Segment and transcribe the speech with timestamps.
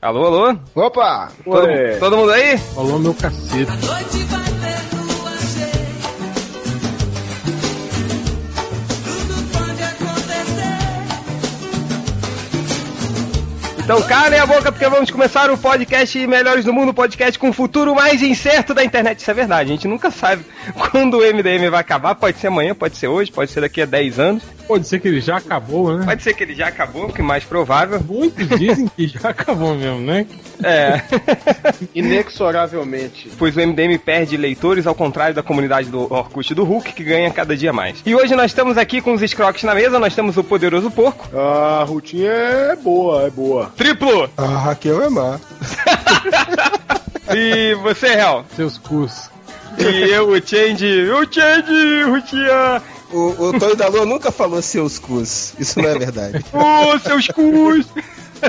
[0.00, 0.58] Alô, alô?
[0.74, 1.30] Opa!
[1.44, 1.66] Todo,
[1.98, 2.58] todo mundo aí?
[2.58, 3.70] Falou meu cacete.
[13.78, 17.52] Então calem a boca porque vamos começar o podcast Melhores do Mundo, podcast com o
[17.52, 19.20] futuro mais incerto da internet.
[19.20, 20.44] Isso é verdade, a gente nunca sabe
[20.90, 22.16] quando o MDM vai acabar.
[22.16, 24.42] Pode ser amanhã, pode ser hoje, pode ser daqui a 10 anos.
[24.66, 26.04] Pode ser que ele já acabou, né?
[26.04, 28.00] Pode ser que ele já acabou, que mais provável.
[28.06, 30.26] Muitos dizem que já acabou mesmo, né?
[30.62, 31.02] É.
[31.94, 33.30] Inexoravelmente.
[33.38, 37.30] pois o MDM perde leitores ao contrário da comunidade do Orkut do Hulk, que ganha
[37.30, 38.02] cada dia mais.
[38.04, 41.28] E hoje nós estamos aqui com os escroques na mesa, nós temos o Poderoso Porco.
[41.36, 43.72] A rotinha é boa, é boa.
[43.76, 44.28] Triplo!
[44.36, 45.40] A Raquel é má.
[47.34, 48.44] E você, Hel?
[48.54, 49.30] Seus cus.
[49.78, 51.10] E eu, o Change.
[51.10, 52.82] O Change, Rutia!
[53.10, 55.54] O, o Tony da Lua nunca falou seus cus.
[55.58, 56.44] Isso não é verdade.
[56.52, 57.86] Ô, seus cus!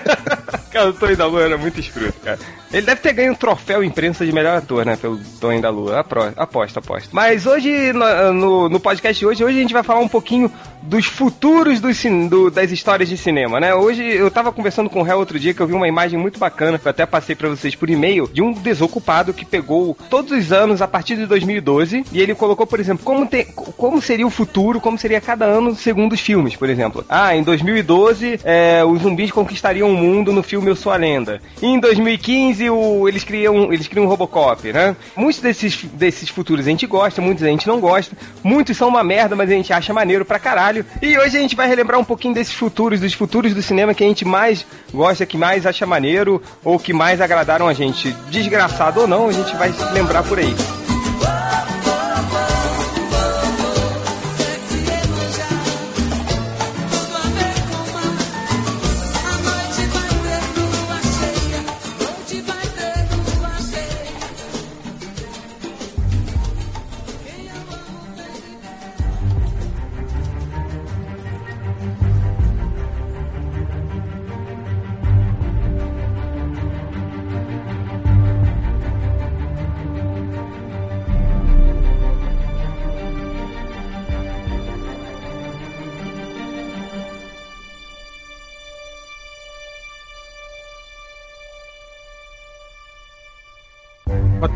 [0.72, 2.40] cara, o Tony da Lua era muito escroto, cara.
[2.72, 4.96] Ele deve ter ganho um troféu imprensa de melhor ator, né?
[4.96, 6.06] Pelo Tony da Lua.
[6.36, 7.10] Aposto, aposto.
[7.12, 7.94] Mas hoje,
[8.34, 10.52] no, no, podcast de hoje, hoje a gente vai falar um pouquinho
[10.82, 11.90] dos futuros do,
[12.30, 13.74] do- das histórias de cinema, né?
[13.74, 16.40] Hoje eu tava conversando com o réu outro dia que eu vi uma imagem muito
[16.40, 20.32] bacana, que eu até passei pra vocês por e-mail, de um desocupado que pegou todos
[20.32, 24.26] os anos a partir de 2012 e ele colocou, por exemplo, como, tem, como seria
[24.28, 27.04] o futuro, como seria cada ano segundo os filmes, por exemplo.
[27.10, 31.42] Ah, em 2012 é, os zumbis conquistariam o mundo no filme Eu Sou a Lenda.
[31.62, 34.96] E em 2015 o- eles criam eles criam um Robocop, né?
[35.16, 39.04] Muitos desses, desses futuros a gente gosta, muitos a gente não gosta, muitos são uma
[39.04, 40.86] merda, mas a gente acha maneiro pra caralho.
[41.02, 44.04] E hoje a gente vai relembrar um pouquinho desses futuros, dos futuros do cinema que
[44.04, 48.12] a gente mais gosta, que mais acha maneiro ou que mais agradaram a gente.
[48.30, 50.56] Desgraçado ou não, a gente vai se lembrar por aí.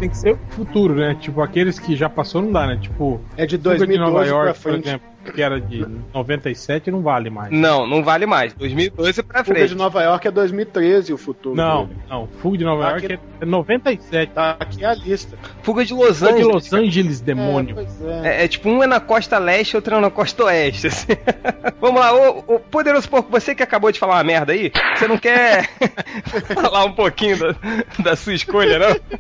[0.02, 1.16] Tem que ser o futuro, né?
[1.20, 2.78] Tipo, aqueles que já passou não dá, né?
[2.82, 6.90] Tipo, É de Fuga de 2012 Nova York, pra por exemplo, que era de 97,
[6.90, 7.52] não vale mais.
[7.52, 8.54] Não, não vale mais.
[8.54, 9.70] 2012 pra Fuga frente.
[9.70, 11.56] de Nova York é 2013 o futuro.
[11.56, 12.00] Não, dele.
[12.10, 12.28] não.
[12.42, 14.32] Fuga de Nova Tá York aqui- é 97.
[14.34, 15.38] Tá aqui a lista.
[15.62, 16.54] Fuga de Los Fuga de Angeles.
[16.56, 17.76] Los Angeles, demônio.
[17.80, 18.42] É, é.
[18.42, 20.88] É, é tipo, um é na costa leste, outro é na costa oeste.
[20.88, 21.08] assim.
[21.80, 25.08] Vamos lá, ô, ô, Poderoso Porco, você que acabou de falar uma merda aí, você
[25.08, 25.70] não quer
[26.54, 27.56] falar um pouquinho da,
[28.00, 29.20] da sua escolha, não?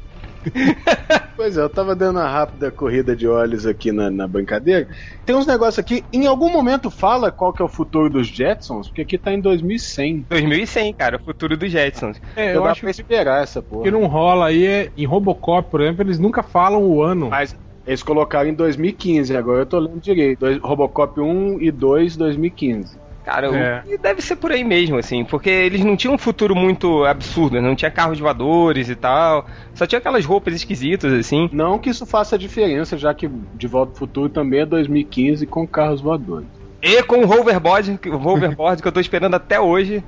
[1.36, 4.88] Pois é, eu tava dando uma rápida corrida de olhos aqui na, na brincadeira.
[5.26, 8.88] Tem uns negócios aqui, em algum momento fala qual que é o futuro dos Jetsons,
[8.88, 10.26] porque aqui tá em 2100.
[10.30, 12.20] 2100, cara, o futuro dos Jetsons.
[12.36, 13.84] É, Eu eu acho pra que esperar essa o porra.
[13.84, 17.30] que não rola aí é em Robocop, por exemplo, eles nunca falam o ano.
[17.30, 17.56] Mas
[17.88, 20.40] eles colocaram em 2015, agora eu tô lendo direito.
[20.40, 23.00] Dois- Robocop 1 e 2, 2015.
[23.24, 23.84] Cara, É.
[23.88, 27.62] e deve ser por aí mesmo, assim, porque eles não tinham um futuro muito absurdo,
[27.62, 29.46] não tinha carros voadores e tal,
[29.76, 31.50] só tinha aquelas roupas esquisitas, assim.
[31.52, 35.68] Não que isso faça diferença, já que De Volta ao Futuro também é 2015 com
[35.68, 36.61] carros voadores.
[36.82, 40.04] E com o hoverboard, que- o hoverboard que eu tô esperando até hoje,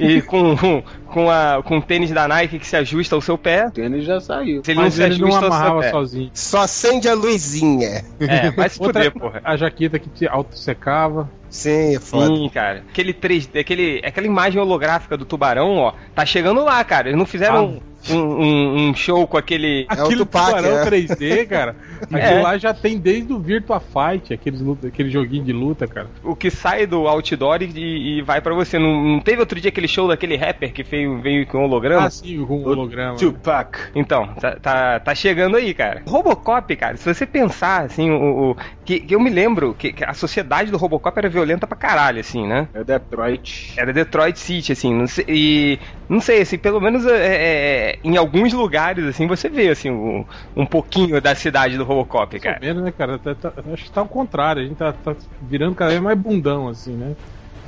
[0.00, 3.66] e com, com, a, com o tênis da Nike que se ajusta ao seu pé.
[3.68, 4.62] O tênis já saiu.
[4.64, 5.90] Se ele não Mas se ele não ajusta ao seu amarrava pé.
[5.90, 6.30] sozinho.
[6.34, 8.02] Só acende a luzinha.
[8.18, 9.40] É, vai se Outra- fuder, porra.
[9.44, 11.30] A jaqueta que te auto-secava.
[11.48, 12.26] Sim, é foda.
[12.26, 12.82] Sim, cara.
[12.90, 17.08] Aquele 3D, aquele, aquela imagem holográfica do tubarão, ó, tá chegando lá, cara.
[17.08, 19.86] Eles não fizeram um, um- um show com aquele.
[19.90, 20.84] É o Aquele Tupac, tubarão é.
[20.86, 21.76] 3D, cara.
[22.02, 22.42] Aquilo É.
[22.42, 26.08] lá já tem desde o Virtua Fight, aqueles luta, aquele joguinho de luta, cara.
[26.22, 28.78] O que sai do outdoor e, e vai pra você.
[28.78, 32.06] Não, não teve outro dia aquele show daquele rapper que veio, veio com holograma?
[32.06, 33.16] Ah, sim, com o holograma.
[33.16, 33.78] Tupac.
[33.94, 36.02] Então, tá, tá, tá chegando aí, cara.
[36.06, 38.56] Robocop, cara, se você pensar, assim, o, o-
[38.86, 42.20] que, que eu me lembro que, que a sociedade do Robocop era violenta pra caralho,
[42.20, 42.68] assim, né?
[42.72, 43.76] É Detroit.
[43.78, 48.16] Era Detroit City, assim, não sei, e não sei, assim, pelo menos é, é, em
[48.16, 50.24] alguns lugares, assim, você vê, assim, um,
[50.56, 52.58] um pouquinho da cidade do Robocop, cara.
[52.60, 53.18] menos, né, cara?
[53.18, 56.18] Tá- tá- acho que tá ao contrário, a gente tá, tá virando cada vez mais
[56.18, 57.16] bundão, assim, né?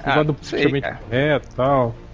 [0.02, 1.02] Ah, do sei, cara.
[1.04, 2.07] correto e tal.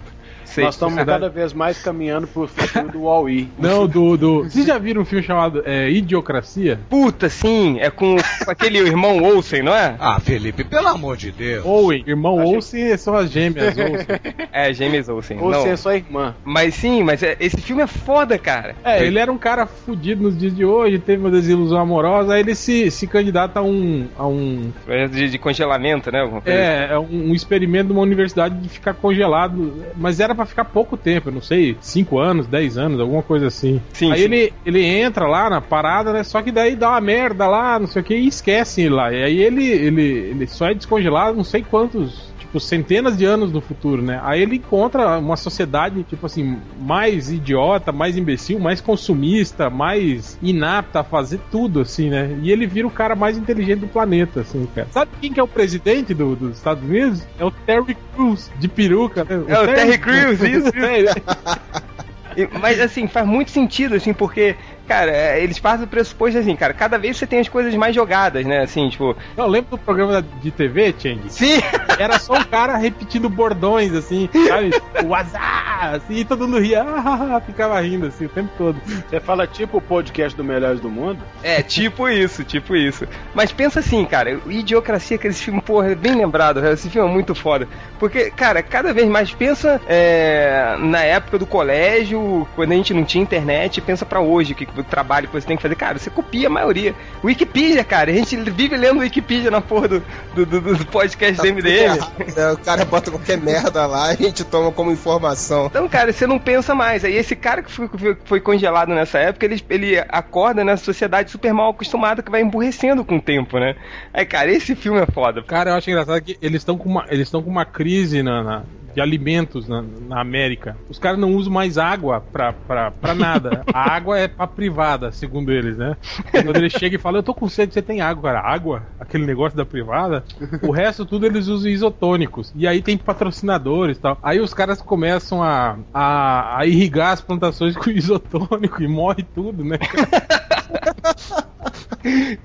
[0.45, 0.63] Sei.
[0.63, 3.49] Nós estamos Sociedade- cada vez mais caminhando pro futuro do Huawei.
[3.59, 4.15] Não, do.
[4.17, 4.43] do...
[4.43, 6.79] Vocês já viram um filme chamado é, Idiocracia?
[6.89, 9.95] Puta, sim, é com, com aquele irmão Olsen, não é?
[9.99, 11.65] Ah, Felipe, pelo amor de Deus.
[11.65, 14.05] Owen, irmão Olsen são as gêmeas Olsen.
[14.51, 15.37] É, James Olsen.
[15.39, 15.65] Ou não.
[15.65, 16.35] é sua irmã.
[16.43, 18.75] Mas sim, mas é- esse filme é foda, cara.
[18.83, 22.41] É, ele era um cara fudido nos dias de hoje, teve uma desilusão amorosa, aí
[22.41, 24.07] ele se, se candidata a um.
[24.17, 24.71] a um.
[24.87, 26.29] É De, de congelamento, né?
[26.45, 30.65] É, é um, um experimento de uma universidade de ficar congelado, mas era pra ficar
[30.65, 33.81] pouco tempo, eu não sei, 5 anos, 10 anos, alguma coisa assim.
[33.93, 34.25] Sim, aí sim.
[34.25, 36.23] Ele, ele entra lá na parada, né?
[36.23, 39.11] Só que daí dá uma merda lá, não sei o que, e esquecem ele lá.
[39.11, 42.33] E aí ele, ele, ele só é descongelado não sei quantos.
[42.55, 44.19] Tipo, centenas de anos no futuro, né?
[44.23, 51.01] Aí ele encontra uma sociedade, tipo assim, mais idiota, mais imbecil, mais consumista, mais inapta
[51.01, 52.37] a fazer tudo, assim, né?
[52.41, 54.87] E ele vira o cara mais inteligente do planeta, assim, cara.
[54.89, 57.23] Sabe quem que é o presidente do- dos Estados Unidos?
[57.37, 59.43] É o Terry Crews, de peruca, né?
[59.49, 60.71] É o Terry Crews, isso.
[62.37, 64.57] É, Mas assim, faz muito sentido, assim, porque,
[64.87, 67.95] cara, é, eles partem do pressuposto assim, cara, cada vez você tem as coisas mais
[67.95, 68.61] jogadas, né?
[68.61, 69.15] Assim, tipo.
[69.35, 71.21] Não, lembra do programa de TV, Cheng?
[71.29, 71.61] Sim!
[71.97, 74.71] Era só um cara repetindo bordões, assim, sabe?
[75.05, 78.79] O azar, assim, e todo mundo ria, ah, ficava rindo, assim, o tempo todo.
[78.85, 81.19] Você fala tipo o podcast do Melhores do Mundo?
[81.41, 83.07] É, tipo isso, tipo isso.
[83.33, 87.11] Mas pensa assim, cara, o Idiocracia, aquele filme, porra, é bem lembrado, esse filme é
[87.11, 87.67] muito foda.
[87.97, 93.03] Porque, cara, cada vez mais pensa é, na época do colégio, quando a gente não
[93.03, 95.75] tinha internet, pensa pra hoje, que o trabalho que você tem que fazer.
[95.75, 96.93] Cara, você copia a maioria.
[97.23, 100.03] Wikipedia, cara, a gente vive lendo Wikipedia na porra do,
[100.35, 101.67] do, do, do podcast Tá do MDM.
[101.83, 102.51] errado, né?
[102.51, 105.67] O cara bota qualquer merda lá e a gente toma como informação.
[105.67, 107.03] Então, cara, você não pensa mais.
[107.03, 107.89] Aí esse cara que foi,
[108.25, 113.03] foi congelado nessa época, ele, ele acorda nessa sociedade super mal acostumada que vai emburrecendo
[113.03, 113.75] com o tempo, né?
[114.13, 115.43] Aí, cara, esse filme é foda.
[115.43, 118.43] Cara, eu acho engraçado que eles estão com uma, eles estão com uma crise na,
[118.43, 118.63] na-
[118.95, 120.77] de alimentos na, na América.
[120.89, 123.63] Os caras não usam mais água pra, pra, pra nada.
[123.73, 125.97] A água é pra privada, segundo eles, né?
[126.31, 128.39] Quando ele chega e fala, eu tô com sede, você tem água, cara.
[128.39, 128.83] Água?
[128.97, 130.23] Aquele negócio da privada?
[130.61, 132.53] O resto tudo eles usam isotônicos.
[132.55, 134.17] E aí tem patrocinadores e tal.
[134.23, 139.63] Aí os caras começam a, a, a irrigar as plantações com isotônico e morre tudo,
[139.63, 139.77] né?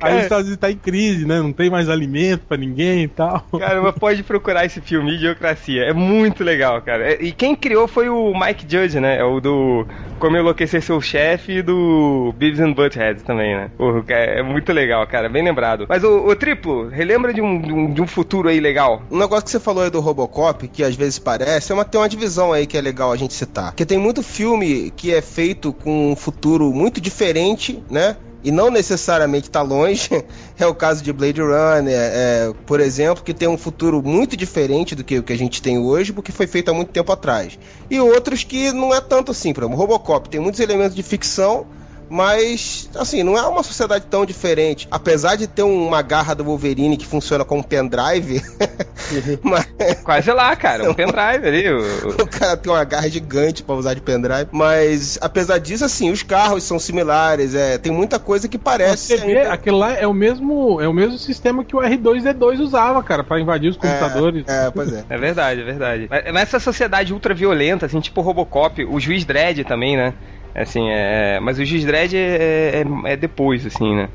[0.01, 1.41] Aí os Estados Unidos tá em crise, né?
[1.41, 3.45] Não tem mais alimento pra ninguém e tal.
[3.59, 5.83] Cara, mas pode procurar esse filme, Idiocracia.
[5.85, 7.13] É muito legal, cara.
[7.13, 9.19] É- E quem criou foi o Mike Judge, né?
[9.19, 9.87] É o do
[10.19, 13.71] Como Enlouquecer Seu Chefe e do Beavis and Butthead também, né?
[13.77, 15.29] Porra, é muito legal, cara.
[15.29, 15.85] Bem lembrado.
[15.89, 19.03] Mas o, o Triplo, relembra de um, de um, de um futuro aí legal?
[19.11, 22.01] Um negócio que você falou aí do Robocop, que às vezes parece, é uma, tem
[22.01, 23.73] uma divisão aí que é legal a gente citar.
[23.73, 28.17] Porque tem muito filme que é feito com um futuro muito diferente, né?
[28.43, 30.09] E não necessariamente tá longe.
[30.59, 34.95] É o caso de Blade Runner, é, por exemplo, que tem um futuro muito diferente
[34.95, 37.59] do que o que a gente tem hoje, porque foi feito há muito tempo atrás.
[37.89, 41.67] E outros que não é tanto assim, por exemplo, Robocop tem muitos elementos de ficção,
[42.11, 44.89] mas, assim, não é uma sociedade tão diferente.
[44.91, 48.43] Apesar de ter uma garra do Wolverine que funciona como pendrive,
[49.43, 49.67] mas
[50.05, 50.91] Quase lá, cara.
[50.91, 51.71] Um pendrive ali.
[51.71, 54.49] o- o cara tem uma garra gigante pra usar de pendrive.
[54.53, 59.07] Mas, apesar disso, assim, os carros são similares, é, tem muita coisa que parece.
[59.07, 62.61] Você vê, ainda- aquele lá é o mesmo, é o mesmo sistema que o R2D2
[62.61, 64.45] usava, cara, pra invadir os computadores.
[64.49, 65.05] É, é, pois é.
[65.09, 66.07] É verdade, é verdade.
[66.11, 70.15] Mas Nessa sociedade ultra violenta, assim, tipo Robocop, o Juiz Dredd também, né?
[70.55, 71.38] Assim, é.
[71.41, 74.08] Mas o Juiz Dredd é, é, é depois, assim, né?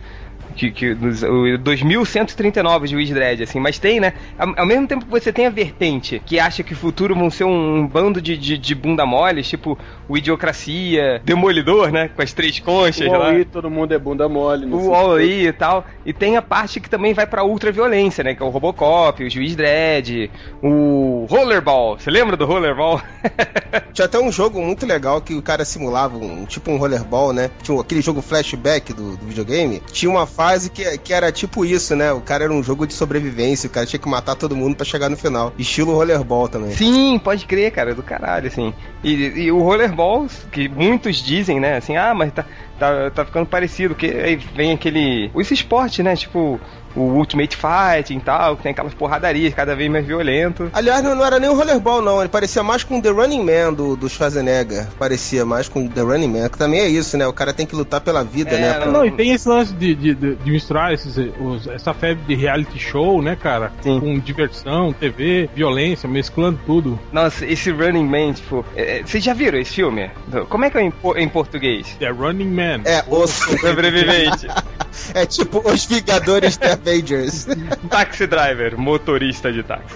[0.56, 4.14] Que, que, dos- o 2139 Juiz Dredd, assim, mas tem, né?
[4.38, 7.30] Ao, ao mesmo tempo que você tem a vertente que acha que o futuro vão
[7.30, 12.10] ser um, bando de, de, de bunda moles, tipo o Idiocracia, Demolidor, né?
[12.16, 13.18] Com as três conchas O lá.
[13.18, 14.66] Huawei, todo mundo é bunda mole.
[14.66, 15.86] O Wall-E e tal.
[16.06, 18.34] E tem a parte que também vai pra ultraviolência, né?
[18.36, 20.30] Que é o Robocop, o Juiz Dredd,
[20.62, 21.98] o Rollerball.
[22.00, 23.02] Você lembra do Rollerball?
[23.94, 27.50] Tinha até um jogo muito legal que o cara simulava um tipo um rollerball, né?
[27.64, 29.82] Tinha aquele jogo flashback do, do videogame.
[29.92, 32.12] Tinha uma fase que, que era tipo isso, né?
[32.12, 34.86] O cara era um jogo de sobrevivência, o cara tinha que matar todo mundo pra
[34.86, 35.54] chegar no final.
[35.58, 36.72] Estilo rollerball também.
[36.72, 38.74] Sim, pode crer, cara, do caralho, assim.
[39.04, 41.78] E, e o Rollerball, que muitos dizem, né?
[41.78, 42.46] Assim, ah, mas tá,
[42.80, 45.32] tá, tá ficando parecido, que aí vem aquele.
[45.36, 46.16] Esse esporte, né?
[46.16, 46.60] Tipo,
[46.96, 50.70] o Ultimate Fighting e tal, que tem aquelas porradarias cada vez mais violento.
[50.74, 52.20] Aliás, não, não era nem o rollerball, não.
[52.20, 54.88] Ele parecia mais com The Running Man do, do Schwarzenegger.
[54.98, 57.28] Parecia mais com The Running Man, que também é isso, né?
[57.28, 58.74] O cara tem que lutar pela vida, É, né?
[58.74, 61.94] não, Pra- Não, e tem esse lance de, de, de, de misturar esses, os- essa
[61.94, 63.72] febre de reality show, né, cara?
[63.82, 64.00] Sim.
[64.00, 67.00] Com diversão, TV, violência, mesclando tudo.
[67.12, 68.66] Nossa, esse Running Man, tipo.
[68.76, 70.10] é, é, Vocês já viram esse filme?
[70.50, 71.96] Como é que é em, em português?
[72.00, 72.82] The Running Man.
[72.86, 73.30] É, os...
[73.32, 74.48] Sobrevivente.
[75.14, 77.48] é tipo os Vingadores The Avengers.
[77.90, 79.96] Taxi driver, motorista de táxi.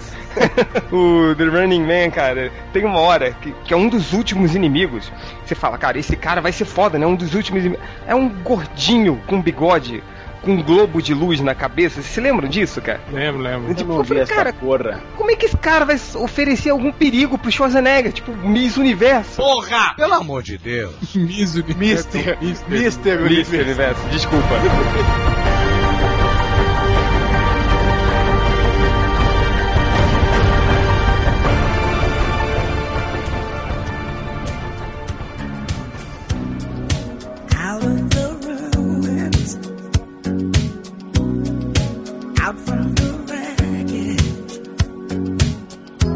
[0.92, 5.10] o The Running Man, cara, tem uma hora que, que é um dos últimos inimigos.
[5.44, 7.06] Você fala, cara, esse cara vai ser foda, né?
[7.06, 7.86] Um dos últimos inimigos.
[8.06, 10.02] É um gordinho com bigode
[10.42, 11.96] com um globo de luz na cabeça.
[11.96, 13.00] Vocês se lembram disso, cara?
[13.12, 13.74] Lembro, lembro.
[13.74, 15.02] Tipo, Eu não vi falei, essa cara, porra.
[15.16, 18.12] como é que esse cara vai oferecer algum perigo pro Schwarzenegger?
[18.12, 19.36] Tipo, Miss Universo.
[19.36, 19.94] Porra!
[19.94, 20.94] Pelo amor de Deus.
[21.14, 22.68] Miso de Mister, Mister.
[22.70, 23.60] Mister Miss Universo.
[23.60, 25.59] Universo, desculpa.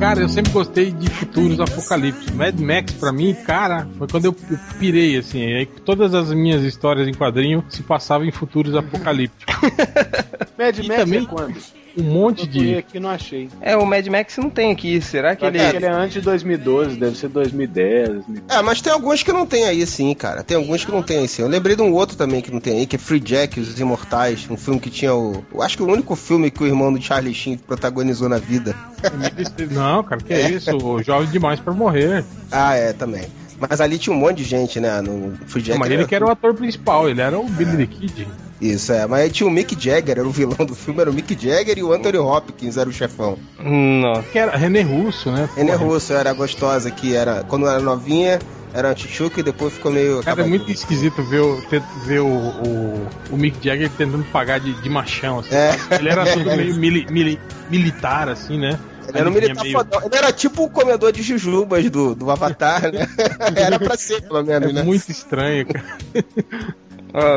[0.05, 2.31] Cara, eu sempre gostei de futuros apocalípticos.
[2.33, 4.35] Mad Max, pra mim, cara, foi quando eu,
[4.79, 5.43] pirei, assim.
[5.43, 9.55] Aí todas as minhas histórias em quadrinho se passavam em futuros apocalípticos.
[10.59, 11.57] Mad E Max também- é quando?
[11.97, 12.77] Um monte de.
[12.77, 13.49] aqui não achei.
[13.61, 15.01] É, o Mad Max não tem aqui.
[15.01, 15.59] Será que ele.
[15.59, 18.09] que ele é antes de 2012, deve ser 2010.
[18.09, 18.43] 2000.
[18.49, 20.43] É, mas tem alguns que não tem aí, sim, cara.
[20.43, 21.43] Tem alguns que não tem aí, sim.
[21.43, 23.79] Eu lembrei de um outro também que não tem aí, que é Free Jack, Os
[23.79, 24.47] Imortais.
[24.51, 25.45] Um filme que tinha o.
[25.53, 28.75] Eu acho que o único filme que o irmão do Charlie Sheen protagonizou na vida.
[29.71, 30.71] Não, cara, que é isso?
[31.03, 32.25] Jovem demais pra morrer.
[32.51, 33.25] Ah, é, também.
[33.59, 35.01] Mas ali tinha um monte de gente, né?
[35.01, 35.79] No Free Jack.
[35.79, 38.29] Mas ele que era o ator principal, ele era o Billy the Kid.
[38.61, 39.07] Isso, é.
[39.07, 41.79] Mas aí tinha o Mick Jagger, era o vilão do filme, era o Mick Jagger
[41.79, 43.37] e o Anthony Hopkins era o chefão.
[43.59, 44.23] Nossa.
[44.23, 45.49] Que era René Russo, né?
[45.57, 45.85] René Porra.
[45.85, 47.43] Russo era gostosa, que era.
[47.45, 48.39] Quando era novinha,
[48.73, 50.23] era tchutchuca e depois ficou meio.
[50.23, 54.61] Cara, é muito esquisito ver, o, ter- ver o, o, o Mick Jagger tentando pagar
[54.61, 55.41] de, de machão.
[55.41, 55.77] Assim, É.
[55.99, 58.79] Ele era tudo meio mili- mili- militar, assim, né?
[59.09, 60.01] Ele era um militar meio- fodão.
[60.07, 63.07] Ele era tipo o comedor de jujubas do, do Avatar, né?
[63.55, 64.83] era pra ser, pelo menos, É né?
[64.83, 65.85] muito estranho, cara.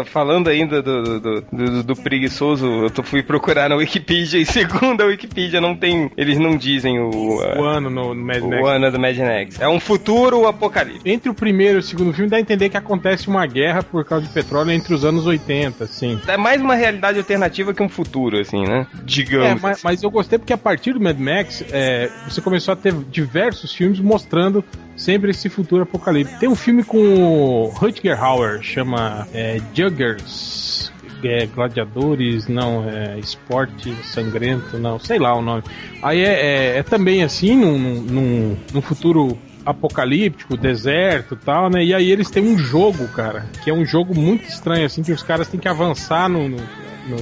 [0.06, 5.02] Falando ainda do, do, do, do- preguiçoso, eu tô, fui procurar na Wikipedia e segundo
[5.02, 6.10] a Wikipedia não tem.
[6.18, 8.62] Eles não dizem o, O uh, ano no, no Mad Max.
[8.64, 9.60] o ano do Mad Max.
[9.62, 11.02] É um futuro apocalipse.
[11.06, 14.04] Entre o primeiro e o segundo filme, dá a entender que acontece uma guerra por
[14.06, 16.20] causa de petróleo entre os anos 80, assim.
[16.28, 18.88] É mais uma realidade alternativa que um futuro, assim, né?
[18.94, 19.62] É, Digamos.
[19.62, 22.94] mas, mas eu gostei porque a partir do Mad Max, é, você começou a ter
[23.12, 24.64] diversos filmes mostrando
[24.98, 26.38] sempre esse futuro apocalipse.
[26.40, 30.92] Tem um filme com o Rutger Hauer, chama é, Juggers.
[31.24, 35.64] é, gladiadores, não, é esporte sangrento, não, sei lá o nome.
[36.02, 41.84] Aí é, é- é também assim, num, num, num futuro apocalíptico, deserto tal, né?
[41.84, 45.12] E aí eles têm um jogo, cara, que é um jogo muito estranho, assim, que
[45.12, 46.58] os caras têm que avançar no- no-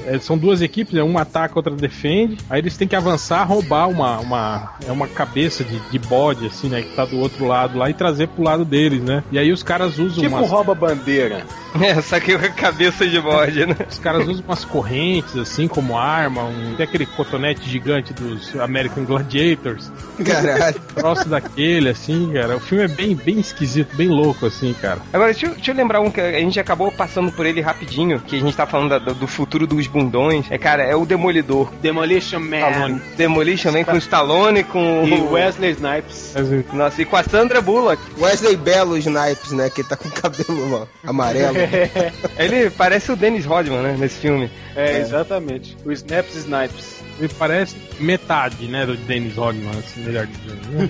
[0.05, 1.03] é, são duas equipes, né?
[1.03, 2.37] uma ataca, outra defende.
[2.49, 6.67] Aí eles têm que avançar, roubar uma, uma, é uma cabeça de, de bode, assim,
[6.69, 6.81] né?
[6.81, 9.23] Que tá do outro lado lá e trazer pro lado deles, né?
[9.31, 11.45] E aí os caras usam Tipo umas, rouba bandeira.
[11.81, 13.75] É, só que a cabeça de bode, né?
[13.91, 16.43] os caras usam umas correntes, assim, como arma.
[16.45, 19.91] Um, tem aquele cotonete gigante dos American Gladiators.
[20.25, 20.79] Caralho.
[20.95, 22.55] Troço daquele, assim, cara.
[22.55, 24.99] O filme é bem, bem esquisito, bem louco, assim, cara.
[25.11, 28.21] Agora, deixa, eu- deixa eu lembrar um que a gente acabou passando por ele rapidinho,
[28.21, 30.45] que a gente tá falando da- do, do futuro dos bundões.
[30.49, 31.71] É, cara, é o Demolidor.
[31.81, 32.57] Demolition Man.
[32.57, 33.01] Stallone.
[33.17, 35.31] Demolition Man com o Stallone, com E o...
[35.31, 36.33] Wesley Snipes.
[36.73, 38.01] Nossa, e com a Sandra Bullock.
[38.19, 39.69] Wesley Belo Snipes, né?
[39.69, 41.55] Que tá com o cabelo ó, amarelo.
[42.37, 44.49] Ele parece o Dennis Rodman, né, nesse filme.
[44.75, 45.77] É, exatamente.
[45.85, 46.95] O Snaps Snipes.
[47.17, 50.69] Ele parece metade, né, do Dennis Rodman, assim, melhor dizendo.
[50.69, 50.89] Né?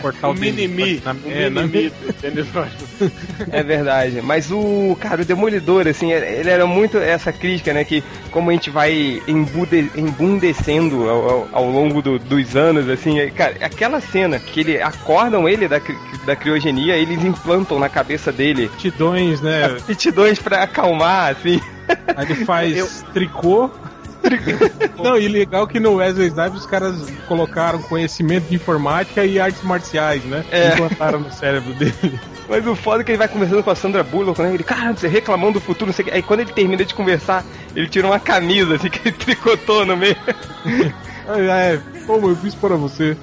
[0.00, 1.00] Cortar O mini-me.
[1.04, 3.12] na, O é, na, mini-me do Dennis Rodman.
[3.52, 4.22] É verdade.
[4.22, 7.84] Mas o, cara, o Demolidor, assim, ele era muito essa crítica, né?
[7.84, 13.18] Que como a gente vai embude, embundecendo ao, ao- ao longo do- dos anos, assim,
[13.20, 15.80] é, cara, aquela cena que ele acordam ele da,
[16.24, 19.66] da criogenia, eles implantam na cabeça dele Tidões, né?
[19.66, 21.60] aptidões pra acalmar, assim.
[22.16, 23.70] Aí ele faz tricô.
[25.02, 26.96] Não, e legal que no Wesley Snipes os caras
[27.28, 30.44] colocaram conhecimento de informática e artes marciais, né?
[30.50, 30.74] É.
[30.74, 32.18] Implantaram no cérebro dele.
[32.48, 34.54] Mas o foda é que ele vai conversando com a Sandra Bullock, né?
[34.54, 36.14] Ele, cara, você reclamando do futuro, não sei o que.
[36.14, 39.96] Aí quando ele termina de conversar, ele tira uma camisa, assim, que ele tricotou no
[39.96, 40.16] meio.
[41.28, 43.16] Aí, é, como eu fiz para você.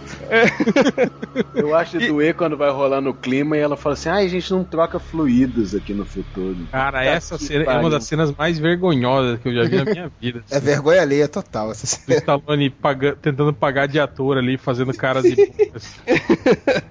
[1.55, 4.29] Eu acho de doer quando vai rolar no clima e ela fala assim: ai, a
[4.29, 6.57] gente não troca fluidos aqui no futuro.
[6.71, 9.85] Cara, Tá essa cena é uma das cenas mais vergonhosas que eu já vi na
[9.85, 10.43] minha vida.
[10.51, 12.17] É vergonha alheia total essa O cena.
[12.19, 15.95] Stallone paga- tentando pagar de ator ali, fazendo caras de bocas.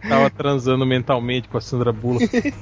[0.08, 2.52] Tava transando mentalmente com a Sandra Bullock.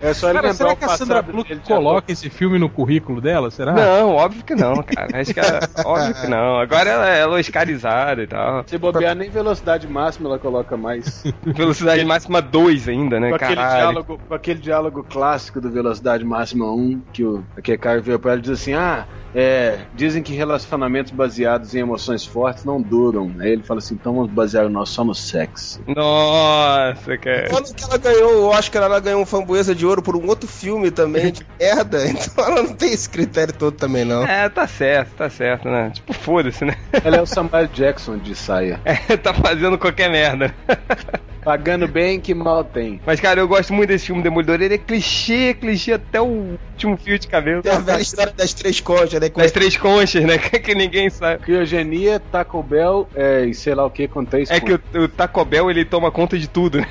[0.00, 3.22] É só ele Cara, será o que a Sandra Bullock coloca esse filme no currículo
[3.22, 3.50] dela?
[3.50, 3.72] Será?
[3.72, 5.18] Não, óbvio que não, cara.
[5.20, 6.58] Acho que é, óbvio que não.
[6.58, 8.64] Agora ela, ela é oscarizada e tal.
[8.66, 11.22] Se bobear, nem velocidade máxima ela coloca mais.
[11.44, 13.30] Velocidade máxima 2 ainda, né?
[13.30, 18.00] com, aquele diálogo, com aquele diálogo clássico do Velocidade Máxima 1, que o aquele cara
[18.00, 22.64] veio pra ela e diz assim: Ah, é, dizem que relacionamentos baseados em emoções fortes
[22.64, 23.34] não duram.
[23.40, 25.80] Aí ele fala assim: então vamos basear o nosso só no sexo.
[25.88, 27.48] Nossa, cara.
[27.50, 30.48] Quando que ela ganhou o Oscar, ela ganhou um Framboesa de Ouro por um outro
[30.48, 32.04] filme também, de merda.
[32.06, 34.24] Então ela não tem esse critério todo também, não.
[34.24, 35.90] É, tá certo, tá certo, né?
[35.90, 36.76] Tipo, foda-se, né?
[37.04, 38.80] Ela é o Samuel Jackson de saia.
[38.84, 40.54] É, tá fazendo qualquer merda.
[41.44, 42.98] Pagando bem que mal tem.
[43.04, 44.62] Mas, cara, eu gosto muito desse filme Demolidor.
[44.62, 47.60] Ele é clichê, clichê até o último fio de cabelo.
[47.60, 49.28] Tem a velha história das três conchas, né?
[49.28, 50.38] Das três conchas, né?
[50.64, 51.42] Que ninguém sabe.
[51.42, 55.06] Criogenia, Taco Bell é, e sei lá o que com três É que o, o
[55.06, 56.88] Taco Bell, ele toma conta de tudo, né?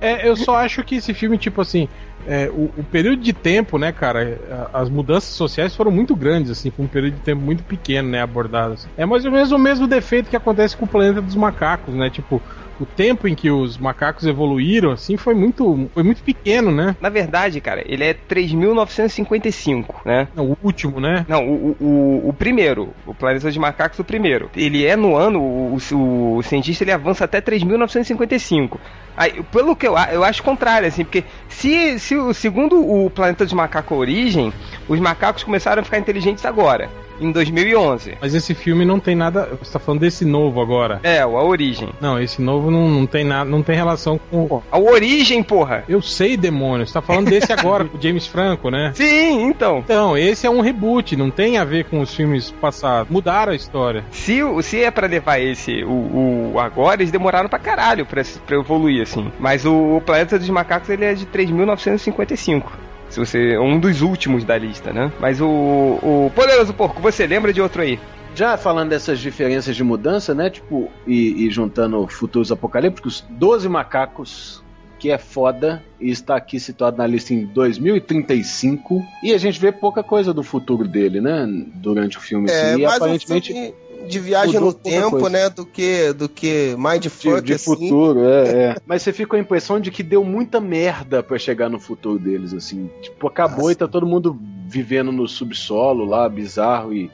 [0.00, 1.86] É, eu só acho que esse filme, tipo assim,
[2.26, 6.70] é, o, o período de tempo, né, cara, as mudanças sociais foram muito grandes, assim,
[6.70, 8.86] foi um período de tempo muito pequeno, né, abordadas.
[8.96, 12.10] É mais ou menos o mesmo defeito que acontece com o planeta dos macacos, né,
[12.10, 12.42] tipo,
[12.80, 16.96] o tempo em que os macacos evoluíram, assim, foi muito, foi muito pequeno, né?
[17.00, 20.28] Na verdade, cara, ele é 3.955, né?
[20.34, 21.24] Não, o último, né?
[21.28, 24.50] Não, o, o, o- primeiro, o Planeta dos Macacos, o primeiro.
[24.56, 28.78] Ele é no ano, o, o, o cientista ele avança até 3.955.
[29.16, 33.44] Aí, pelo que eu, eu acho contrário, assim, porque se, se o segundo o Planeta
[33.44, 34.52] dos Macacos Origem,
[34.88, 36.88] os macacos começaram a ficar inteligentes agora,
[37.20, 38.14] em 2011.
[38.20, 39.48] Mas esse filme não tem nada.
[39.62, 41.00] Você tá falando desse novo agora.
[41.02, 41.90] É, o A Origem.
[42.00, 44.38] Não, esse novo não, não tem nada, não tem relação com.
[44.44, 45.84] o- A Origem, porra!
[45.88, 46.86] Eu sei, demônio.
[46.86, 48.92] Você tá falando desse agora, com o James Franco, né?
[48.96, 49.78] Sim, então.
[49.78, 53.10] Então, esse é um reboot, não tem a ver com os filmes passados.
[53.10, 54.04] Mudaram a história.
[54.10, 58.56] Se, se é pra levar esse, o, o agora, eles demoraram pra caralho pra, pra
[58.56, 59.30] evoluir, assim.
[59.38, 62.62] Mas o, o Planeta dos Macacos, ele é de 3.955.
[63.10, 63.58] Se você.
[63.58, 65.12] Um dos últimos da lista, né?
[65.20, 65.48] Mas o.
[65.48, 67.98] O Poderoso Porco, você lembra de outro aí?
[68.34, 70.48] Já falando dessas diferenças de mudança, né?
[70.48, 74.62] Tipo, e, e juntando futuros apocalípticos, 12 macacos,
[75.00, 79.02] que é foda, e está aqui situado na lista em 2035.
[79.24, 81.46] E a gente vê pouca coisa do futuro dele, né?
[81.74, 82.48] Durante o filme.
[82.48, 83.52] É, assim, e aparentemente.
[83.52, 83.74] um filme
[84.06, 85.30] de viagem mudou no tempo, coisa.
[85.30, 85.50] né?
[85.50, 87.64] Do que, do que Mindfuck, de, de assim.
[87.64, 88.76] futuro, é, é.
[88.86, 92.18] Mas você fica com a impressão de que deu muita merda pra chegar no futuro
[92.18, 92.90] deles, assim.
[93.02, 93.72] Tipo, acabou Nossa.
[93.72, 97.10] e tá todo mundo vivendo no subsolo lá, bizarro, e,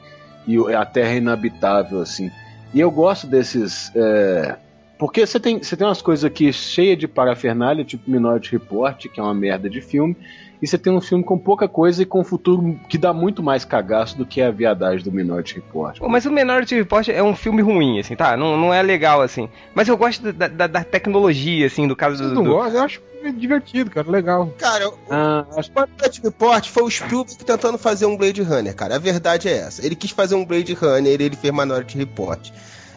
[0.47, 2.31] e a Terra inabitável, assim.
[2.73, 3.91] E eu gosto desses.
[3.95, 4.57] é,
[4.97, 9.19] Porque você tem, você tem umas coisas aqui cheias de parafernália, tipo Minority Report, que
[9.19, 10.15] é uma merda de filme.
[10.61, 13.43] E você tem um filme com pouca coisa e com um futuro que dá muito
[13.43, 15.99] mais cagaço do que a viadagem do Minority Report.
[16.01, 18.35] Mas o Minority Report é um filme ruim, assim, tá?
[18.35, 19.47] Não, não é legal, assim.
[19.75, 22.35] Mas eu gosto da, da, da tecnologia, assim, do caso Vocês do.
[22.35, 22.79] não do- gostam?
[22.79, 23.01] Eu acho
[23.35, 24.51] divertido, cara, legal.
[24.57, 28.95] Cara, o Ah, acho Minority Report foi o Spielberg tentando fazer um Blade Runner, cara.
[28.95, 29.85] A verdade é essa.
[29.85, 32.49] Ele quis fazer um Blade Runner, ele fez Minority Report.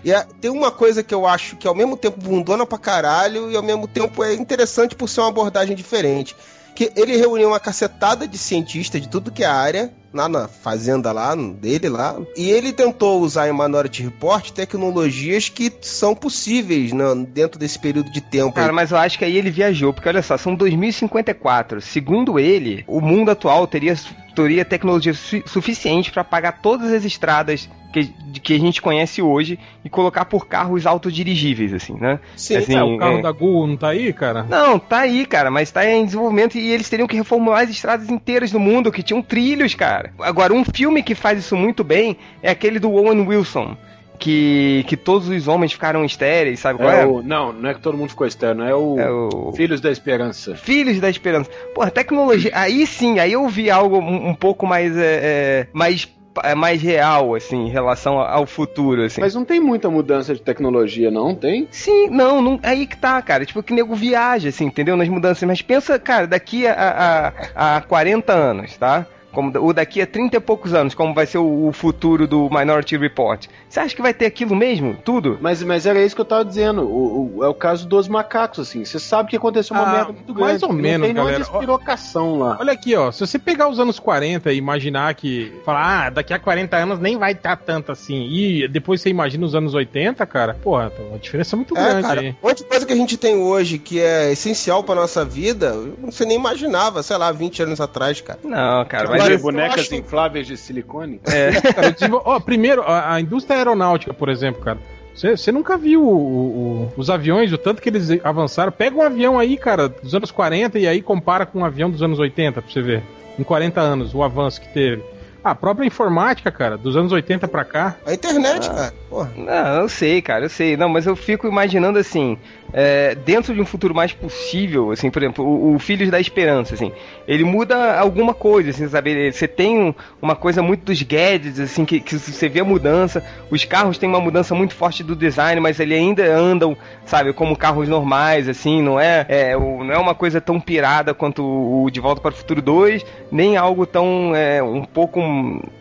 [0.05, 3.51] E é- tem uma coisa que eu acho que ao mesmo tempo bundona pra caralho
[3.51, 6.35] e ao mesmo tempo é interessante por ser uma abordagem diferente.
[6.75, 11.13] Que ele reuniu uma cacetada de cientistas de tudo que é área, lá na fazenda
[11.13, 17.05] lá, dele lá, e ele tentou usar em Minority Report tecnologias que são possíveis né,
[17.29, 18.53] dentro desse período de tempo.
[18.53, 21.81] Cara, mas eu acho que aí ele viajou, porque olha só, são 2054.
[21.81, 23.95] Segundo ele, o mundo atual teria,
[24.35, 28.07] teria tecnologia su- suficiente para pagar todas as estradas que,
[28.41, 32.19] que a gente conhece hoje e colocar por carros autodirigíveis, assim, né?
[32.37, 33.23] Sim, assim, é, o carro é.
[33.23, 34.45] da Google não tá aí, cara?
[34.45, 38.09] Não, tá aí, cara, mas tá em desenvolvimento e eles teriam que reformular as estradas
[38.09, 40.13] inteiras do mundo que tinham trilhos, cara.
[40.21, 43.77] Agora, um filme que faz isso muito bem é aquele do Owen Wilson.
[44.19, 47.05] Que, que todos os homens ficaram estéreis, sabe qual é?
[47.05, 49.81] É o, não, não é que todo mundo ficou externo, é o, É o- Filhos
[49.81, 50.55] da Esperança.
[50.55, 51.51] Filhos da Esperança.
[51.75, 52.51] Porra, tecnologia.
[52.55, 54.95] Aí sim, aí eu vi algo um, um pouco mais.
[54.95, 56.07] É, é, mais.
[56.43, 59.21] É, mais real, assim, em relação ao futuro, assim.
[59.21, 61.35] Mas não tem muita mudança de tecnologia, não?
[61.35, 61.67] Tem?
[61.71, 63.45] Sim, não, não, aí que tá, cara.
[63.45, 64.97] Tipo, que nego viaja, assim, entendeu?
[64.97, 65.47] Nas mudanças.
[65.47, 69.07] Mas pensa, cara, daqui a, a, a 40 anos, tá?
[69.33, 72.49] Como, ou daqui a 30 e poucos anos, como vai ser o, o futuro do
[72.51, 73.47] Minority Report.
[73.69, 74.97] Você acha que vai ter aquilo mesmo?
[75.05, 75.39] Tudo?
[75.41, 76.83] Mas, mas era isso que eu tava dizendo.
[76.83, 78.85] O, o- é o caso dos macacos, assim.
[78.85, 80.41] Você sabe que aconteceu uma Ah, merda muito grande.
[80.41, 81.45] mais ou não menos, tem nenhuma galera.
[81.51, 82.57] despirocação lá.
[82.61, 83.11] Olha aqui, ó.
[83.13, 85.53] Se você pegar os anos 40 e imaginar que.
[85.65, 88.27] Falar, ah, daqui a 40 anos nem vai estar tanto assim.
[88.31, 90.55] E depois você imagina os anos 80, cara.
[90.63, 92.31] Porra, tem uma diferença muito É, grande cara, aí.
[92.43, 95.75] um monte de coisa que a gente tem hoje que é essencial pra nossa vida,
[96.03, 98.39] você nem imaginava, sei lá, 20 anos atrás, cara.
[98.43, 99.20] Não, cara, mas.
[99.29, 101.21] Eu bonecas acho- infláveis de silicone?
[101.27, 104.79] É, Cara, desenvol- ó, primeiro, a, a indústria aeronáutica, por exemplo, cara.
[105.15, 108.73] Você nunca viu o- o- os aviões, o tanto que eles avançaram.
[108.73, 112.03] Pega um avião aí, cara, dos anos 40 e aí compara com um avião dos
[112.03, 113.03] anos 80 pra você ver.
[113.39, 115.03] Em 40 anos, o avanço que teve.
[115.43, 117.97] Ah, A própria informática, cara, dos anos 80 pra cá.
[118.07, 118.93] A internet, cara.
[119.11, 119.33] Porra.
[119.37, 120.77] Não, eu sei, cara, eu sei.
[120.77, 122.39] Não, mas eu fico imaginando assim,
[122.73, 126.75] é, dentro de um futuro mais possível, assim, por exemplo, o, o Filhos da Esperança,
[126.75, 126.93] assim,
[127.27, 129.33] ele muda alguma coisa, assim, sabe?
[129.33, 133.25] Você tem um- uma coisa muito dos gadgets, assim, que, que você vê a mudança.
[133.51, 137.57] Os carros têm uma mudança muito forte do design, mas ele ainda andam, sabe, como
[137.57, 141.99] carros normais, assim, não é, é, não é uma coisa tão pirada quanto o De
[141.99, 145.21] Volta para o Futuro 2, nem algo tão, é, um pouco,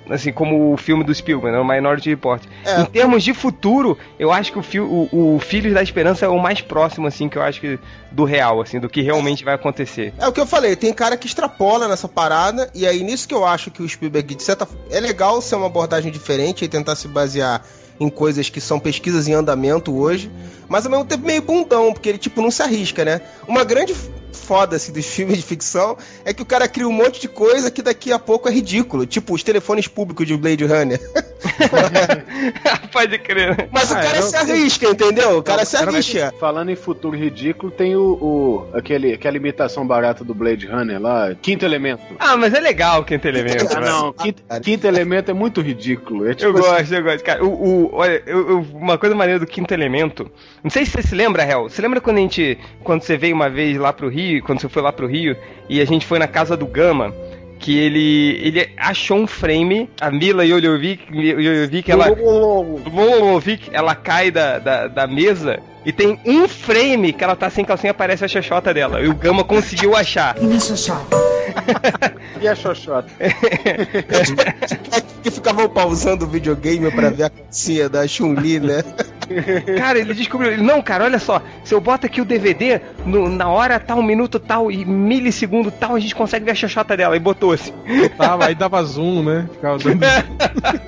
[0.09, 2.41] assim, como o filme do Spielberg, né, o Minority Report.
[2.65, 2.81] É.
[2.81, 6.29] Em termos de futuro, eu acho que o, fi o, o Filhos da Esperança é
[6.29, 7.79] o mais próximo, assim, que eu acho que
[8.11, 10.13] do real, assim, do que realmente vai acontecer.
[10.17, 13.33] É o que eu falei, tem cara que extrapola nessa parada, e aí nisso que
[13.33, 16.95] eu acho que o Spielberg, de certa é legal ser uma abordagem diferente e tentar
[16.95, 17.63] se basear
[17.99, 20.31] em coisas que são pesquisas em andamento hoje,
[20.67, 23.21] mas ao mesmo tempo meio bundão, porque ele, tipo, não se arrisca, né?
[23.47, 23.93] Uma grande
[24.39, 27.69] foda, assim, dos filmes de ficção é que o cara cria um monte de coisa
[27.69, 30.99] que daqui a pouco é ridículo, tipo os telefones públicos de Blade Runner.
[32.91, 33.69] Pode crer.
[33.71, 35.37] Mas o Ah, cara eu- se arrisca, entendeu?
[35.37, 36.33] O cara se Era- arrisca.
[36.39, 41.35] Falando em futuro ridículo, tem o, o- aquele, aquela imitação barata do Blade Runner lá,
[41.41, 42.03] Quinto Elemento.
[42.19, 43.65] Ah, mas é legal Quinto Elemento.
[43.75, 46.27] Ah, não, quinto, quinto Elemento é muito ridículo.
[46.29, 47.23] É tipo Eu assim, gosto, eu gosto.
[47.23, 50.29] Cara, o, o- olha, eu- eu- uma coisa maneira do Quinto Elemento.
[50.63, 51.69] Não sei se você se lembra, Hel.
[51.69, 52.57] Você lembra quando a gente.
[52.83, 55.35] Quando você veio uma vez lá pro Rio, quando você foi lá pro Rio,
[55.67, 57.13] e a gente foi na casa do Gama,
[57.59, 58.39] que ele.
[58.41, 62.07] ele achou um frame, a Mila Jojovic, Jojovic ela.
[62.15, 65.59] Jojovic, ela cai da, da, da mesa.
[65.89, 69.01] E tem um frame que ela tá sem calcinha, aparece a xoxota dela.
[69.01, 70.37] E o Gama conseguiu achar.
[70.39, 71.17] E nessa chapa?
[72.41, 73.09] E a Xoxota?
[73.19, 73.29] É
[75.21, 78.81] que ficavam pausando o videogame pra ver a calcinha da Chun-Li, né?
[79.77, 80.53] Cara, ele descobriu.
[80.53, 81.41] ele, Não, cara, olha só.
[81.63, 85.95] Se eu boto aqui o DVD, no- na hora tal, minuto tal e milissegundo tal,
[85.95, 87.15] a gente consegue ver a xoxota dela.
[87.15, 87.71] E botou assim.
[88.17, 89.47] Tava, aí dava zoom, né?
[89.53, 89.99] Ficava dando...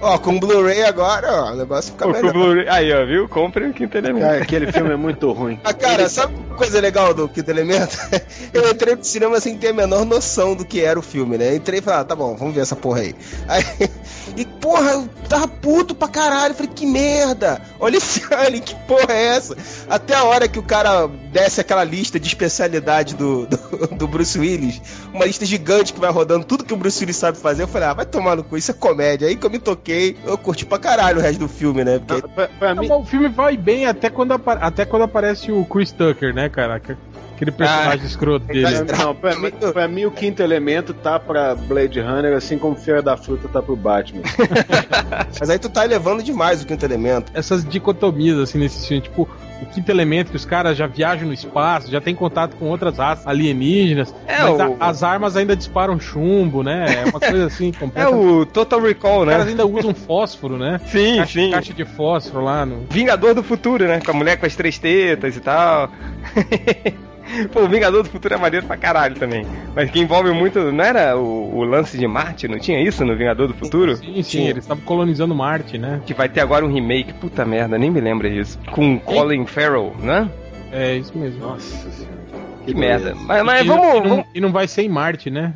[0.01, 2.65] Ó, com Blu-ray agora, ó, o negócio fica O melhor.
[2.69, 3.27] Aí, ó, viu?
[3.29, 4.23] Compre o quinto elemento.
[4.25, 5.59] Cara, aquele filme é muito ruim.
[5.63, 7.97] Ah, cara, sabe uma coisa legal do Quinto Elemento?
[8.53, 11.55] Eu entrei pro cinema sem ter a menor noção do que era o filme, né?
[11.55, 13.15] Entrei e falei, ah, tá bom, vamos ver essa porra aí.
[13.47, 13.63] aí
[14.37, 16.53] e, porra, eu tava puto pra caralho.
[16.53, 17.61] Falei, que merda!
[17.79, 19.55] Olha esse alien, que porra é essa?
[19.89, 23.57] Até a hora que o cara desce aquela lista de especialidade do, do,
[23.95, 24.81] do Bruce Willis,
[25.13, 27.87] uma lista gigante que vai rodando tudo que o Bruce Willis sabe fazer, eu falei,
[27.89, 29.27] ah, vai tomar no cu, isso é comédia.
[29.27, 31.99] Aí que eu me toquei, eu curti pra caralho o resto do filme, né?
[31.99, 35.03] Porque Pra, pra mim, Não, mas o filme vai bem até quando, apa- até quando
[35.03, 36.81] aparece o Chris Tucker, né, cara?
[37.41, 38.67] Que- Aquele personagem escroto dele.
[38.99, 43.01] não, pra, mim, pra mim o quinto elemento tá pra Blade Runner, assim como Feira
[43.01, 44.21] da Fruta tá pro Batman.
[45.39, 47.31] Mas aí tu tá elevando demais o Quinto Elemento.
[47.33, 49.01] Essas dicotomias, assim, nesse filme.
[49.01, 49.27] Tipo,
[49.61, 52.97] o quinto elemento, que os caras já viajam no espaço, já tem contato com outras
[52.97, 54.13] raças alienígenas.
[54.27, 57.01] É, mas o- a- as armas ainda disparam chumbo, né?
[57.03, 58.11] É uma coisa assim, É completa.
[58.11, 59.51] o Total Recall, Os caras né?
[59.51, 60.79] ainda usam fósforo, né?
[60.85, 61.49] Sim, Caixa, sim.
[61.51, 62.85] caixa de fósforo lá no.
[62.89, 63.99] Vingador do Futuro, né?
[63.99, 65.89] Com a mulher com as três tetas e tal.
[67.51, 69.45] Pô, o Vingador do Futuro é maneiro pra caralho também.
[69.75, 70.71] Mas que envolve muito.
[70.71, 72.47] Não era o, o lance de Marte?
[72.47, 73.95] Não tinha isso no Vingador do Futuro?
[73.95, 74.49] Sim, sim, Tinha.
[74.49, 76.01] eles estavam colonizando Marte, né?
[76.05, 78.59] Que vai ter agora um remake, puta merda, nem me lembra disso.
[78.71, 80.29] Com Colin Farrell, né?
[80.71, 81.39] É isso mesmo.
[81.45, 82.21] Nossa senhora.
[82.65, 83.15] Que merda.
[83.15, 84.25] Mas, mas e, vamos, e não, vamos.
[84.35, 85.53] e não vai ser em Marte, né?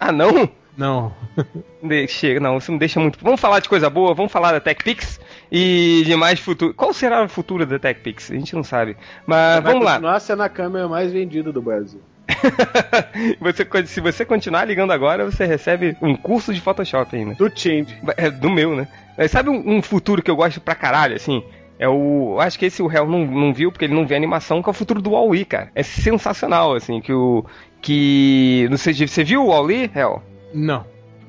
[0.00, 0.48] Ah, não?
[0.76, 1.12] Não.
[2.08, 3.18] Chega, não, isso me deixa muito.
[3.22, 5.20] Vamos falar de coisa boa, vamos falar da TechPix
[5.50, 6.74] e de mais futuro.
[6.74, 8.30] Qual será o futuro da TechPix?
[8.30, 8.96] A gente não sabe.
[9.26, 9.92] Mas vamos lá.
[9.94, 12.00] continuar sendo a câmera mais vendida do Brasil.
[13.40, 17.34] você, se você continuar ligando agora, você recebe um curso de Photoshop ainda.
[17.34, 17.96] Do Change.
[18.16, 18.88] É do meu, né?
[19.16, 21.42] Mas sabe um, um futuro que eu gosto pra caralho, assim?
[21.78, 22.34] É o.
[22.34, 24.68] eu Acho que esse o Hell não, não viu, porque ele não vê animação, que
[24.68, 25.70] é o futuro do Wall-E, cara.
[25.74, 27.44] É sensacional, assim, que o.
[27.80, 28.66] Que.
[28.70, 30.22] Não sei, você viu o Wall-E, Hell?
[30.54, 30.84] Não.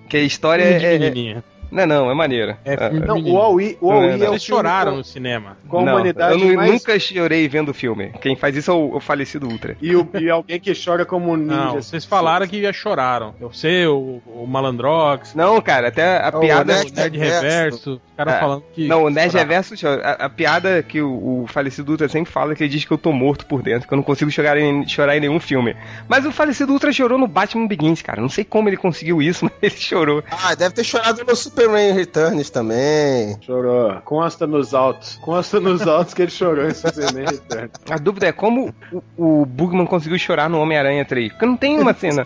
[0.08, 0.96] Que a história é.
[0.96, 2.58] é- Não, não, é maneira.
[2.66, 3.34] É filme de Não, o.
[3.34, 5.58] Wall-E o Wall-E Não, é o Eles filme choraram com- no cinema.
[5.68, 6.72] com a Não, humanidade eu mais...
[6.72, 8.12] nunca chorei vendo o filme.
[8.22, 9.76] Quem faz isso é o, o falecido Ultra.
[9.82, 11.56] E, o- e alguém que chora como um ninja.
[11.56, 13.34] Não, vocês falaram que já choraram.
[13.40, 16.74] Você, o, o Malandrox, Não, cara, até a Oh, piada.
[16.74, 17.42] o Nerd Reverso.
[17.42, 18.40] Reverso, os caras É.
[18.40, 18.88] falando que.
[18.88, 19.50] Não, o Nerd choraram.
[19.50, 22.86] Reverso, a, a piada que o, o falecido Ultra sempre fala é que ele diz
[22.86, 25.40] que eu tô morto por dentro, que eu não consigo chorar em, chorar em nenhum
[25.40, 25.76] filme.
[26.08, 28.22] Mas o falecido Ultra chorou no Batman Begins, cara.
[28.22, 30.24] Não sei como ele conseguiu isso, mas ele chorou.
[30.32, 33.36] Ah, deve ter chorado no Superman Returns também.
[33.42, 34.00] Chorou.
[34.06, 35.16] Consta nos autos.
[35.24, 37.70] Consta nos autos que ele chorou em Superman Return.
[37.90, 41.32] A dúvida é como o, o Bugman conseguiu chorar no Homem-Aranha 3.
[41.32, 42.24] Porque não tem uma cena.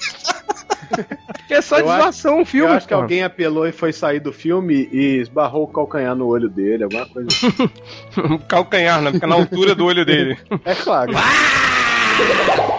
[1.47, 2.69] Que é só Eu de acho- zoação o filme.
[2.71, 6.27] Eu acho que alguém apelou e foi sair do filme e esbarrou o calcanhar no
[6.27, 8.37] olho dele, alguma coisa assim.
[8.49, 9.13] Calcanhar, né?
[9.13, 10.37] Fica na altura do olho dele.
[10.65, 11.13] É claro.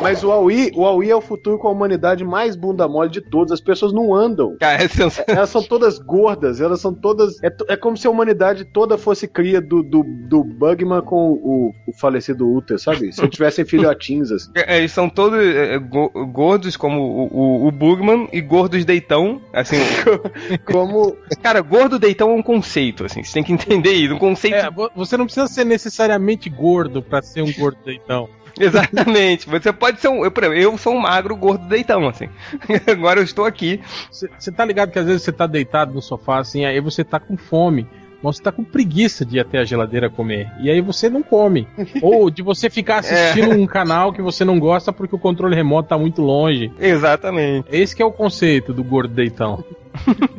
[0.00, 3.20] Mas o Aui, o Aui é o futuro com a humanidade mais bunda mole de
[3.20, 3.52] todas.
[3.52, 4.57] As pessoas não andam.
[4.59, 5.37] Cara, é sensacional.
[5.37, 7.40] Elas são todas gordas, elas são todas.
[7.42, 11.72] É, é como se a humanidade toda fosse cria do, do, do Bugman com o,
[11.87, 13.12] o falecido Uther, sabe?
[13.12, 14.50] Se tivessem filhotinhos assim.
[14.57, 19.40] É, Eles são todos é, go- gordos, como o, o, o Bugman, e gordos deitão.
[19.52, 19.76] Assim,
[20.66, 21.16] Como.
[21.42, 23.22] cara, gordo deitão é um conceito, assim.
[23.22, 24.14] Você tem que entender isso.
[24.14, 24.57] Um conceito.
[24.57, 28.28] É, vo- você não precisa ser necessariamente gordo pra ser um gordo deitão.
[28.59, 29.48] Exatamente.
[29.48, 30.24] Você pode ser um.
[30.24, 32.28] Eu, eu sou um magro gordo deitão, assim.
[32.87, 33.81] Agora eu estou aqui.
[34.11, 37.18] Você tá ligado que às vezes você tá deitado no sofá assim, aí você tá
[37.18, 37.87] com fome.
[38.22, 40.48] Mas você tá com preguiça de ir até a geladeira comer.
[40.61, 41.66] E aí você não come.
[42.00, 45.88] Ou de você ficar assistindo um canal que você não gosta porque o controle remoto
[45.88, 46.70] tá muito longe.
[46.78, 47.66] Exatamente.
[47.70, 49.64] Esse que é o conceito do gordo deitão.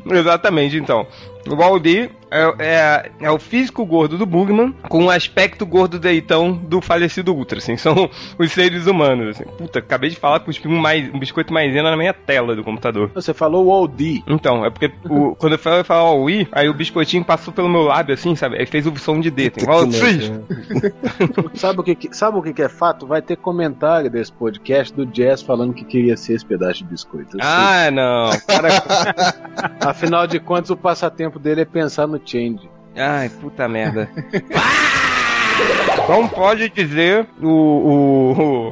[0.10, 1.06] Exatamente, então.
[1.50, 6.54] O Baldi é, é, é o físico gordo do Bugman com o aspecto gordo deitão
[6.54, 7.78] do falecido Ultra, assim.
[7.78, 9.44] São os seres humanos, assim.
[9.58, 13.12] Puta, acabei de falar com um, mais, um biscoito maisena na minha tela do computador.
[13.14, 14.24] Você falou o Aldi.
[14.28, 17.70] Então, é porque o- quando eu falei falar o I, aí o biscoitinho passou pelo
[17.70, 18.58] meu lábio, assim, sabe?
[18.58, 19.52] Aí fez o som de D.
[19.56, 20.44] Assim, ó, "Sim".
[21.54, 23.06] Sabe o que, sabe o que, é fato?
[23.06, 27.38] Vai ter comentário desse podcast do Jazz falando que queria ser esse pedaço de biscoito.
[27.42, 28.30] Ah, não.
[28.48, 28.70] Para...
[29.82, 32.70] Afinal de contas, o passatempo dele é pensar no change.
[32.96, 34.10] Ai, puta merda.
[36.08, 37.48] Não pode dizer o,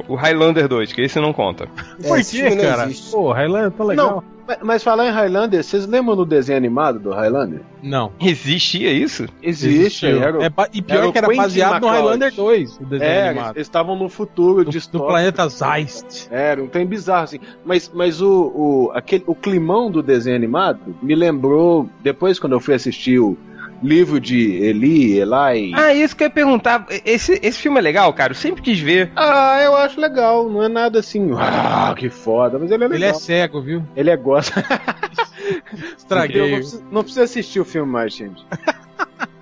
[0.08, 1.66] o, o Highlander 2, que esse não conta.
[2.02, 2.84] É, Por quê, cara?
[2.84, 3.10] existe.
[3.10, 4.06] Pô, Highlander tá legal.
[4.16, 7.60] Não, mas, falar em Highlander, vocês lembram do desenho animado do Highlander?
[7.82, 8.12] Não.
[8.20, 9.26] Existia isso?
[9.42, 12.02] Existe, era, É e pior era que era Quentin baseado no MacLeod.
[12.02, 13.56] Highlander 2, o desenho é, eles animado.
[13.56, 16.28] eles estavam no futuro Do, do planeta Zeist.
[16.30, 17.40] Era um trem bizarro, assim.
[17.64, 22.60] Mas, mas o, o, aquele, o climão do desenho animado me lembrou, depois quando eu
[22.60, 23.38] fui assistir o
[23.82, 25.72] livro de Eli, Eli.
[25.74, 26.86] Ah, isso que eu ia perguntar.
[27.04, 28.32] Esse, esse filme é legal, cara?
[28.32, 29.10] Eu sempre quis ver.
[29.16, 30.48] Ah, eu acho legal.
[30.48, 33.14] Não é nada assim, ah, que foda, mas ele é Ele é legal.
[33.14, 33.82] cego, viu?
[33.96, 34.64] Ele é gosta.
[35.96, 36.40] Estraguei.
[36.50, 38.44] não, precisa, não precisa assistir o filme mais, gente.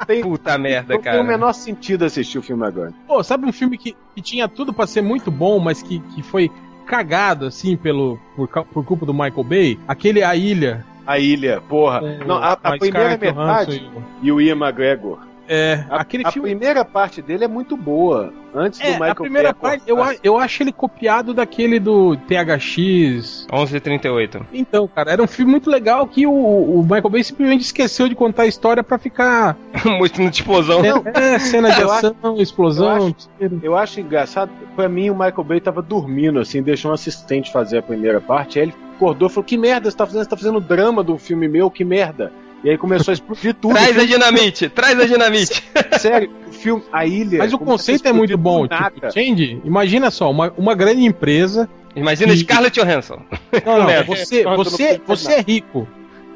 [0.07, 1.23] Tem, Puta merda, não tem cara.
[1.23, 2.93] o menor sentido assistir o filme agora.
[3.07, 6.23] Pô, sabe um filme que, que tinha tudo pra ser muito bom, mas que, que
[6.23, 6.51] foi
[6.87, 9.79] cagado, assim, pelo, por, por culpa do Michael Bay?
[9.87, 10.85] Aquele A Ilha.
[11.07, 12.01] A ilha, porra.
[12.01, 15.19] com- não, a, a primeira Scarlett metade Johansson e o Ian McGregor.
[15.53, 16.51] É, A, aquele a filme.
[16.51, 18.33] primeira parte dele é muito boa.
[18.55, 22.17] Antes do É, Michael a primeira Bay parte, eu, eu acho ele copiado daquele do
[22.17, 23.47] THX.
[23.51, 24.43] 11h38.
[24.53, 28.15] Então, cara, era um filme muito legal que o, o Michael Bay simplesmente esqueceu de
[28.15, 29.57] contar a história pra ficar.
[29.99, 30.83] Mostrando de explosão.
[31.15, 33.07] É, cena de Eu ação, eu explosão.
[33.09, 33.61] acho- tiro.
[33.63, 37.79] Eu acho engraçado, pra mim o Michael Bay tava dormindo, assim, deixou um assistente fazer
[37.79, 40.23] a primeira parte, aí ele acordou e falou, que merda você tá fazendo?
[40.25, 42.33] Você tá fazendo drama de um filme meu, que merda.
[42.63, 43.73] E aí começou a explodir tudo.
[43.75, 44.69] Traz a dinamite!
[44.69, 45.65] Traz a dinamite!
[45.99, 47.39] Sério, o filme, a ilha...
[47.39, 48.67] Mas o conceito é muito bom.
[48.67, 48.77] do.
[48.77, 51.69] Tipo, Change, imagina só, uma, uma grande empresa.
[51.97, 53.23] Imagina E- Scarlett Johansson.
[53.65, 55.89] Não, não, É, você, não, você, você é rico.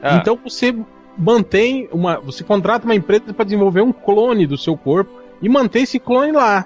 [0.03, 0.75] Ah, Então você
[1.17, 2.19] mantém uma.
[2.21, 6.33] Você contrata uma empresa para desenvolver um clone do seu corpo e mantém esse clone
[6.33, 6.65] lá.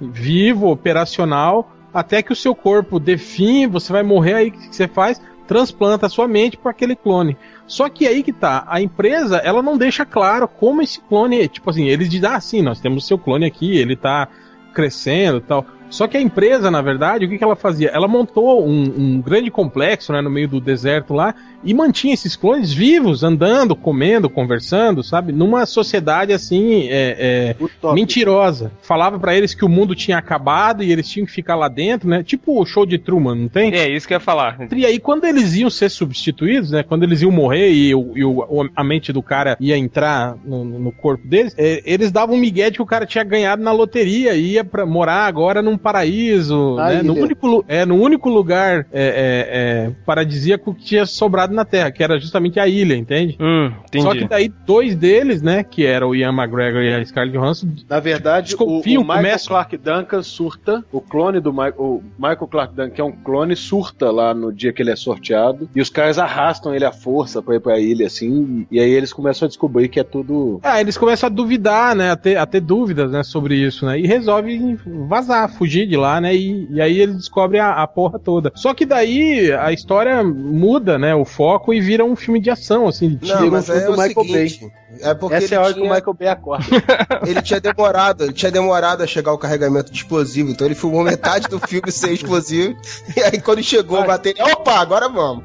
[0.00, 4.88] Vivo, operacional, até que o seu corpo define, você vai morrer aí o que você
[4.88, 5.20] faz?
[5.46, 7.36] Transplanta a sua mente para aquele clone.
[7.66, 11.48] Só que aí que tá, a empresa, ela não deixa claro como esse clone, é.
[11.48, 14.28] tipo assim, eles dizem, ah, sim, nós temos seu clone aqui, ele tá
[14.72, 15.66] crescendo e tal.
[15.94, 17.88] Só que a empresa, na verdade, o que, que ela fazia?
[17.94, 22.34] Ela montou um, um grande complexo né, no meio do deserto lá e mantinha esses
[22.34, 25.32] clones vivos, andando, comendo, conversando, sabe?
[25.32, 27.56] Numa sociedade assim, é, é,
[27.94, 28.72] mentirosa.
[28.82, 32.08] Falava pra eles que o mundo tinha acabado e eles tinham que ficar lá dentro,
[32.08, 32.22] né?
[32.24, 33.72] Tipo o show de Truman, não tem?
[33.74, 34.58] É, isso que eu ia falar.
[34.74, 36.82] E aí, quando eles iam ser substituídos, né?
[36.82, 40.64] Quando eles iam morrer e, o- e o- a mente do cara ia entrar no,
[40.64, 43.72] no corpo deles, é, eles davam um migué de que o cara tinha ganhado na
[43.72, 47.02] loteria e ia pra morar agora num paraíso, né?
[47.02, 51.90] No único, é, no único lugar é, é, é, paradisíaco que tinha sobrado na Terra,
[51.90, 53.36] que era justamente a ilha, entende?
[53.38, 53.70] Hum.
[54.00, 55.62] Só que daí, dois deles, né?
[55.62, 59.48] Que era o Ian McGregor e a Scarlett Johansson, Na verdade, o, o Michael começam-
[59.48, 63.54] Clark Duncan surta, o clone do Michael, o Michael Clark Duncan, que é um clone,
[63.54, 67.42] surta lá no dia que ele é sorteado, e os caras arrastam ele à força
[67.42, 70.60] pra ir pra ilha, assim, e aí eles começam a descobrir que é tudo...
[70.62, 72.10] Ah, eles começam a duvidar, né?
[72.10, 73.98] A ter, a ter dúvidas, né, sobre isso, né?
[73.98, 76.34] E resolvem vazar, fugir fugir de lá, né?
[76.34, 78.52] E, e aí eles descobrem a, a porra toda.
[78.54, 81.14] Só que daí a história muda, né?
[81.14, 83.16] O foco e vira um filme de ação, assim.
[83.16, 83.52] de Não, tiro.
[83.52, 84.72] mas filme é do o Michael seguinte.
[85.00, 86.66] É porque Essa ele é a hora tinha, que o Michael Bay acorda.
[87.26, 91.02] ele tinha demorado, ele tinha demorado a chegar o carregamento de explosivo, então ele filmou
[91.02, 92.76] metade do filme sem explosivo.
[93.16, 95.44] E aí quando chegou a bateria, opa, agora vamos.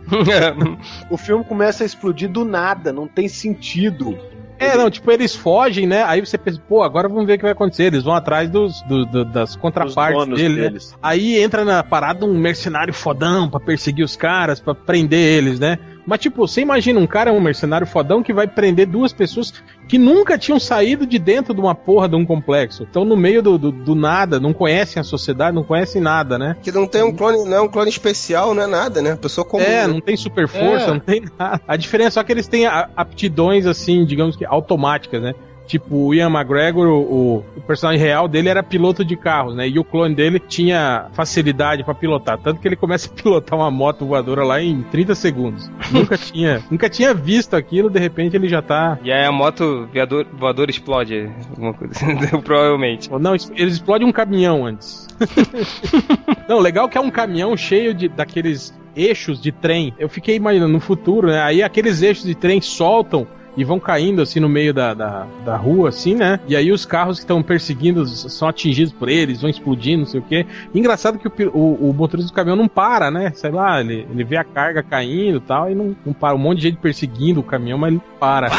[1.09, 4.17] o filme começa a explodir do nada, não tem sentido.
[4.59, 6.03] É, não, tipo, eles fogem, né?
[6.03, 7.83] Aí você pensa, pô, agora vamos ver o que vai acontecer.
[7.85, 10.67] Eles vão atrás dos, do- do- das contrapartes dele, né?
[10.67, 10.95] deles.
[11.01, 15.79] Aí entra na parada um mercenário fodão pra perseguir os caras, pra prender eles, né?
[16.05, 19.53] Mas, tipo, você imagina um cara, um mercenário fodão, que vai prender duas pessoas
[19.87, 22.83] que nunca tinham saído de dentro de uma porra de um complexo.
[22.83, 26.55] Estão no meio do, do, do nada, não conhecem a sociedade, não conhecem nada, né?
[26.61, 29.15] Que não tem um clone, não é um clone especial, não é nada, né?
[29.15, 29.63] Pessoa comum.
[29.63, 29.87] É, né?
[29.87, 30.91] não tem super força, É.
[30.91, 31.61] não tem nada.
[31.67, 35.33] A diferença é só que eles têm aptidões, assim, digamos que automáticas, né?
[35.69, 39.69] Tipo, o Ian McGregor, o, o personagem real dele era piloto de carros, né?
[39.69, 42.39] E o clone dele tinha facilidade pra pilotar.
[42.39, 45.69] Tanto que ele começa a pilotar uma moto voadora lá em 30 segundos.
[45.91, 48.97] nunca tinha nunca tinha visto aquilo, de repente ele já tá.
[49.03, 51.29] E aí a moto voador, voador explode.
[51.51, 53.07] Alguma coisa assim, provavelmente.
[53.11, 55.07] Não, es- eles explodem um caminhão antes.
[56.47, 59.93] Não, legal que é um caminhão cheio de daqueles eixos de trem.
[59.99, 61.41] Eu fiquei imaginando no futuro, né?
[61.43, 63.27] Aí aqueles eixos de trem soltam
[63.59, 66.39] e vão caindo assim no meio da, da, da rua, assim, né?
[66.47, 70.21] E aí os carros que estão perseguindo são atingidos por eles, vão explodindo, não sei
[70.21, 70.45] o quê.
[70.73, 73.33] Engraçado que o, o, o motorista do caminhão não para, né?
[73.35, 76.35] Sei lá, ele, ele vê a carga caindo e tal, e não, não para.
[76.35, 78.49] Um monte de gente perseguindo o caminhão, mas ele para.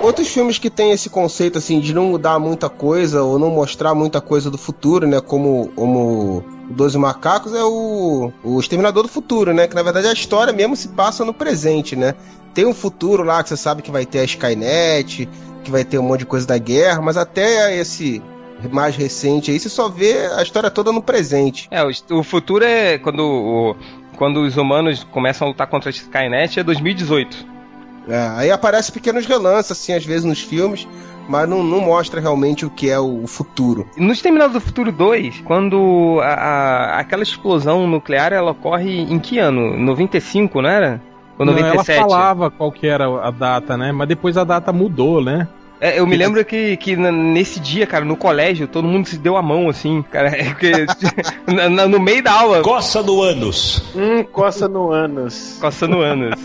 [0.00, 3.94] Outros filmes que tem esse conceito assim de não mudar muita coisa ou não mostrar
[3.94, 5.20] muita coisa do futuro, né?
[5.20, 9.66] Como, como o Doze Macacos é o, o Exterminador do Futuro, né?
[9.66, 12.14] Que na verdade a história mesmo se passa no presente, né?
[12.54, 15.28] Tem um futuro lá que você sabe que vai ter a Skynet,
[15.64, 18.22] que vai ter um monte de coisa da guerra, mas até esse
[18.70, 21.66] mais recente aí você só vê a história toda no presente.
[21.70, 23.76] É, o, o futuro é quando, o,
[24.16, 27.54] quando os humanos começam a lutar contra a Skynet é 2018.
[28.08, 30.86] É, aí aparece pequenos relances, assim, às vezes nos filmes,
[31.28, 33.88] mas não, não mostra realmente o que é o futuro.
[33.96, 39.38] No Exterminador do Futuro 2, quando a, a- aquela explosão nuclear ela ocorre em que
[39.38, 39.76] ano?
[39.78, 41.00] 95, não era?
[41.38, 41.90] Ou Não, 97?
[41.98, 43.90] ela falava qual que era a data, né?
[43.92, 45.48] Mas depois a data mudou, né?
[45.80, 49.36] É, eu me lembro que, que nesse dia, cara, no colégio, todo mundo se deu
[49.36, 50.70] a mão, assim, cara, é porque
[51.68, 53.82] na- no meio da aula, Coça do ânus.
[53.94, 55.58] Hum, coça no ânus.
[55.60, 56.40] coçando anos.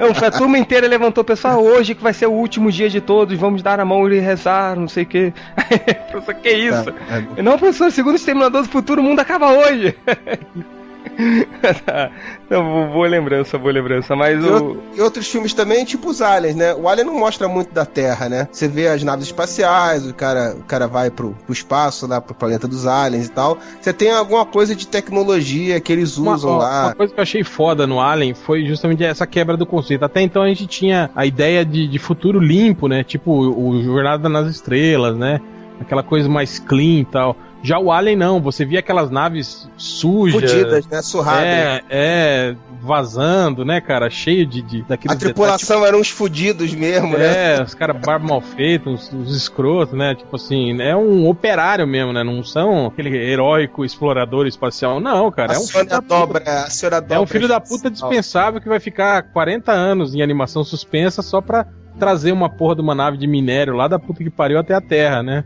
[0.00, 3.00] Não, foi a turma inteira levantou, pessoal, hoje que vai ser o último dia de
[3.02, 5.32] todos, vamos dar a mão e rezar, não sei o que.
[6.10, 6.94] Professor, que isso?
[7.36, 9.94] É, Não, professor, segundo o Exterminador do Futuro, o mundo acaba hoje.
[12.50, 14.76] Não, boa- lembrança, boa lembrança, mas E, o...
[14.96, 16.74] e outros filmes também, tipo os aliens, né?
[16.74, 18.48] O Alien não mostra muito da Terra, né?
[18.50, 22.34] Você vê as naves espaciais, o cara, o cara vai pro, pro espaço, lá pro
[22.34, 23.58] planeta dos aliens e tal.
[23.80, 26.82] Você tem alguma coisa de tecnologia que eles Uma, usam ó, lá.
[26.86, 30.04] uma coisa que eu achei foda no Alien foi justamente essa quebra do conceito.
[30.04, 33.02] Até então a gente tinha a ideia de, de futuro limpo, né?
[33.04, 35.40] Tipo o, o Jornada nas Estrelas, né?
[35.80, 37.36] Aquela coisa mais clean e tal.
[37.64, 40.52] Já o Alien não, você via aquelas naves sujas.
[40.52, 41.00] Fudidas, né?
[41.00, 41.42] Surradas.
[41.42, 44.10] É, é, vazando, né, cara?
[44.10, 47.54] Cheio de, de daqueles A tripulação eram uns fudidos mesmo, né?
[47.56, 50.14] É, os caras barba mal feita, uns, uns escrotos, né?
[50.14, 52.22] Tipo assim, é um operário mesmo, né?
[52.22, 55.00] Não são aquele heróico explorador espacial.
[55.00, 55.52] Não, cara.
[55.52, 56.14] a É um filho senhora da puta.
[56.14, 57.16] dobra, a senhora dobra.
[57.16, 61.40] É um filho da puta dispensável que vai ficar 40 anos em animação suspensa só
[61.40, 61.66] pra
[61.98, 64.82] trazer uma porra de uma nave de minério lá da puta que pariu até a
[64.82, 65.44] Terra, né?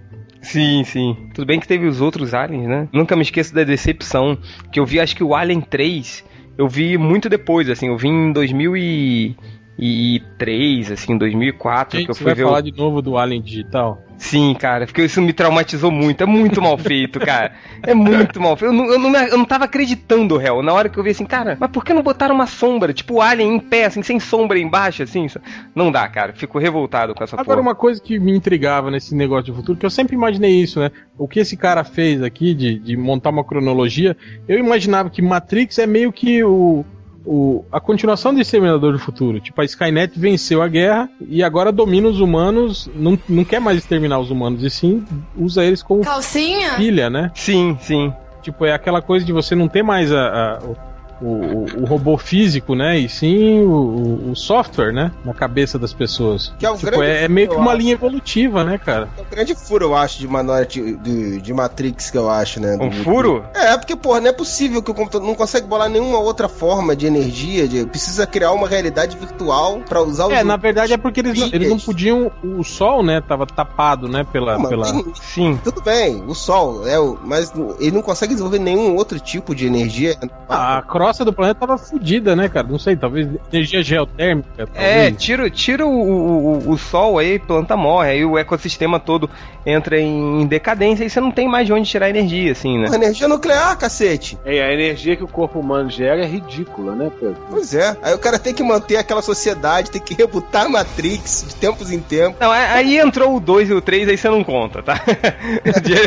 [0.48, 1.16] Sim, sim.
[1.34, 2.88] Tudo bem que teve os outros aliens, né?
[2.90, 4.38] Nunca me esqueço da decepção,
[4.72, 6.24] que eu vi, acho que o Alien 3,
[6.56, 12.22] eu vi muito depois, assim, eu vi em 2003, assim, 2004, Gente, que eu você
[12.22, 12.62] fui vai ver falar o...
[12.62, 14.02] de novo do Alien Digital?
[14.18, 16.22] Sim, cara, porque isso me traumatizou muito.
[16.22, 17.52] É muito mal feito, cara.
[17.82, 18.74] É muito mal feito.
[18.74, 20.60] Eu não, eu não, eu não tava acreditando, réu.
[20.60, 22.92] Na hora que eu vi assim, cara, mas por que não botaram uma sombra?
[22.92, 25.26] Tipo o Alien em pé, assim, sem sombra embaixo, assim?
[25.74, 26.32] Não dá, cara.
[26.32, 27.68] Fico revoltado com essa Agora, porra.
[27.68, 30.90] uma coisa que me intrigava nesse negócio de futuro, que eu sempre imaginei isso, né?
[31.16, 34.16] O que esse cara fez aqui de, de montar uma cronologia,
[34.48, 36.84] eu imaginava que Matrix é meio que o,
[37.24, 39.40] o, a continuação do Exterminador do Futuro.
[39.40, 43.78] Tipo, a Skynet venceu a guerra e agora domina os humanos, não, não quer mais
[43.78, 45.04] exterminar os humanos, e sim
[45.36, 46.72] usa eles como Calcinha?
[46.72, 47.30] filha, né?
[47.34, 48.12] Sim, sim.
[48.42, 50.76] Tipo, é aquela coisa de você não ter mais a, a- o-
[51.20, 52.98] o, o, o robô físico, né?
[52.98, 55.12] E sim o, o- o software, né?
[55.24, 56.52] Na cabeça das pessoas.
[56.58, 57.80] Que é o Tipo, grande é, é meio que uma acho.
[57.80, 59.08] linha evolutiva, né, cara?
[59.16, 62.76] É um grande furo, eu acho, de Minority de, de Matrix, que eu acho, né?
[62.80, 63.44] Um do- furo?
[63.54, 66.94] É, porque, porra, não é possível que o computador não consegue bolar nenhuma outra forma
[66.94, 70.96] de energia, de, precisa criar uma realidade virtual pra usar os É, na verdade é
[70.96, 72.30] porque eles, não- eles não podiam.
[72.42, 73.20] O sol, né?
[73.20, 74.24] Tava tapado, né?
[74.32, 74.58] Pela.
[74.58, 74.92] Não, pela...
[74.92, 75.60] tem- Sim.
[75.64, 79.66] Tudo bem, o Sol, é o, mas ele não consegue desenvolver nenhum outro tipo de
[79.66, 80.16] energia.
[80.48, 82.66] Ah, a crosta do planeta tava fodida, né, cara?
[82.68, 84.48] Não sei, talvez energia geotérmica.
[84.74, 85.16] É, talvez.
[85.22, 89.30] tira, tira o, o, o sol aí, planta morre, aí o ecossistema todo
[89.64, 92.88] entra em decadência e você não tem mais de onde tirar energia, assim, né?
[92.94, 94.38] Energia nuclear, cacete.
[94.44, 97.36] É, a energia que o corpo humano gera é ridícula, né, Pedro?
[97.50, 97.96] Pois é.
[98.02, 101.90] Aí o cara tem que manter aquela sociedade, tem que rebutar a Matrix de tempos
[101.90, 102.38] em tempos.
[102.40, 105.00] Não, aí entrou o 2 e o 3, aí você não conta, tá?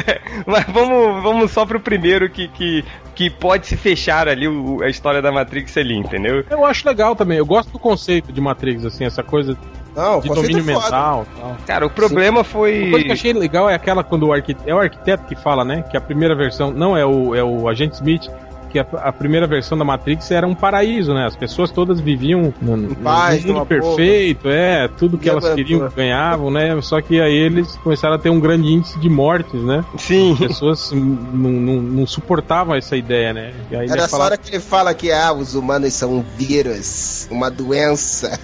[0.46, 2.84] Mas vamos, vamos só pro primeiro que, que,
[3.16, 6.44] que pode se fechar ali o- a história da Matrix ali, entendeu?
[6.50, 7.38] Eu acho legal também.
[7.38, 9.58] Eu gosto do conceito de Matrix, assim, essa coisa
[9.96, 10.74] Não, o de domínio é foda.
[10.86, 11.58] mental tal.
[11.68, 12.90] Cara, o problema Uma foi.
[12.90, 14.70] coisa que eu achei legal é aquela quando o arquiteto.
[14.70, 15.84] É o arquiteto que fala, né?
[15.90, 16.72] Que a primeira versão.
[16.72, 18.28] Não, é o, é o agente Smith.
[18.72, 21.26] Que a, a primeira versão da Matrix era um paraíso, né?
[21.26, 25.90] As pessoas todas viviam no, no, paz, mundo perfeito, é, tudo que E elas queriam
[25.90, 26.80] ganhavam, né?
[26.82, 29.84] Só que aí eles começaram a ter um grande índice de mortes, né?
[29.98, 30.34] Sim.
[30.34, 33.54] As pessoas não, não, não suportavam essa ideia, né?
[33.70, 36.14] E aí Era ele essa fala hora que ele fala que ah, os humanos são
[36.14, 38.40] um vírus, uma doença.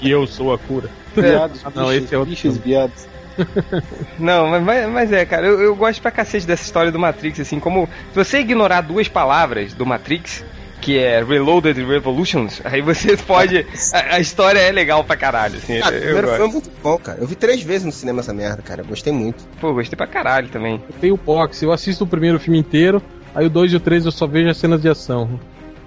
[0.00, 0.90] que eu sou a cura.
[1.14, 3.09] Viados, não, bichos, esse é outro bichos viados.
[4.18, 7.58] Não, mas- mas, é, cara, eu, eu gosto pra cacete dessa história do Matrix, assim,
[7.60, 10.44] como se você ignorar duas palavras do Matrix,
[10.80, 13.66] que é Reloaded e Revolutions, aí você pode.
[13.92, 15.74] A, a história é legal pra caralho, assim.
[15.74, 16.36] O eu primeiro gosto.
[16.36, 17.18] filme é muito bom, cara.
[17.20, 18.80] Eu vi três vezes no cinema essa merda, cara.
[18.82, 19.44] Eu gostei muito.
[19.60, 20.82] Pô, gostei pra caralho também.
[20.88, 23.02] Eu tenho box, eu assisto o primeiro filme inteiro,
[23.34, 25.38] aí o 2 e o 3 eu só vejo as cenas de ação.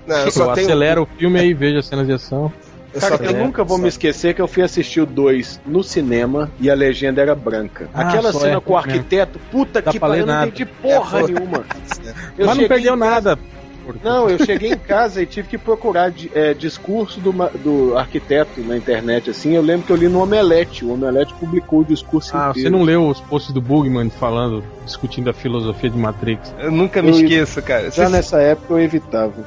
[0.05, 0.67] Não, eu Eu, só tenho.
[0.67, 2.51] acelero o filme e vejo as cenas de ação.
[2.99, 6.69] Cara, eu nunca vou me esquecer que eu fui assistir o 2 no cinema e
[6.69, 7.89] a legenda era branca.
[7.93, 11.23] Ah, Aquela cena é, com o arquiteto, puta que pariu, eu não entendi porra É,
[11.23, 11.65] nenhuma.
[12.37, 13.37] Eu Mas não perdeu nada.
[14.03, 18.77] Não, eu cheguei em casa e tive que procurar é, discurso do, do arquiteto na
[18.77, 19.55] internet, assim.
[19.55, 20.85] Eu lembro que eu li no Omelete.
[20.85, 22.69] O Omelete publicou o discurso Ah, inteiro.
[22.69, 26.53] você não leu os posts do Bugman falando, discutindo a filosofia de Matrix?
[26.59, 27.91] Eu nunca me Eu- esqueço, cara.
[27.91, 29.33] Já Você, nessa época eu evitava.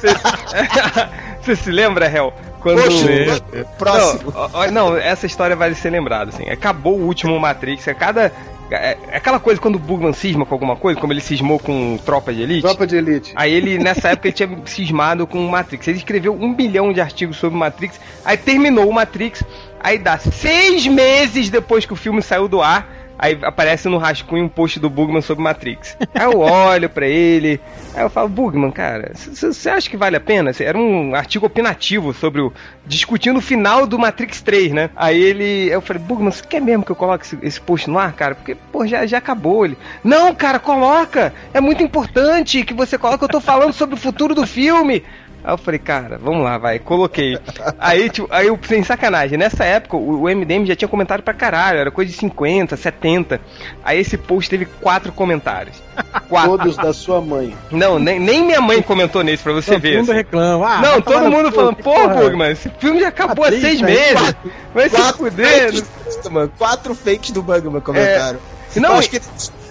[1.40, 2.32] você se lembra, Hel?
[2.60, 2.82] Quando.
[2.82, 4.32] Poxa, próximo.
[4.32, 6.48] Não, não, essa história vale ser lembrada, assim.
[6.50, 8.32] Acabou o último Matrix, a cada.
[8.70, 11.98] É, é aquela coisa quando o Bugman cisma com alguma coisa, como ele cismou com
[12.04, 12.62] Tropa de Elite.
[12.62, 13.32] Tropa de Elite.
[13.34, 15.88] Aí ele, nessa época, ele tinha cismado com o Matrix.
[15.88, 18.00] Ele escreveu um bilhão de artigos sobre Matrix.
[18.24, 19.42] Aí terminou o Matrix.
[19.80, 22.99] Aí dá seis meses depois que o filme saiu do ar.
[23.22, 25.94] Aí aparece no rascunho um post do Bugman sobre Matrix.
[26.14, 27.60] Aí eu olho pra ele.
[27.94, 30.50] Aí eu falo, Bugman, cara, você acha que vale a pena?
[30.58, 32.50] Era um artigo opinativo sobre o.
[32.86, 34.90] discutindo o final do Matrix 3, né?
[34.96, 35.68] Aí ele.
[35.70, 38.34] Eu falei, Bugman, você quer mesmo que eu coloque esse, esse post no ar, cara?
[38.34, 39.66] Porque, pô, já, já acabou.
[39.66, 39.76] Ele.
[40.02, 41.34] Não, cara, coloca!
[41.52, 43.22] É muito importante que você coloque.
[43.22, 45.04] Eu tô falando sobre o futuro do filme.
[45.42, 47.38] Aí eu falei, cara, vamos lá, vai, coloquei.
[47.78, 51.32] Aí, tipo, aí eu, sem sacanagem, nessa época o, o MDM já tinha comentário pra
[51.32, 53.40] caralho, era coisa de 50, 70.
[53.82, 55.82] Aí esse post teve quatro comentários.
[56.28, 56.58] Quatro.
[56.58, 57.56] Todos da sua mãe.
[57.70, 59.96] Não, nem, nem minha mãe comentou nesse pra você Todo ver.
[59.98, 60.12] mundo assim.
[60.18, 60.66] reclama.
[60.66, 62.14] Ah, Não, vai todo mundo falando, pô, porra.
[62.16, 64.34] Bugman, esse filme já acabou há seis meses.
[64.74, 65.72] Vai se Quatro fuder.
[65.72, 65.84] fakes
[66.22, 66.48] Bugman.
[66.58, 68.38] Quatro fakes do Bugman comentaram.
[68.76, 69.20] Não, eu acho que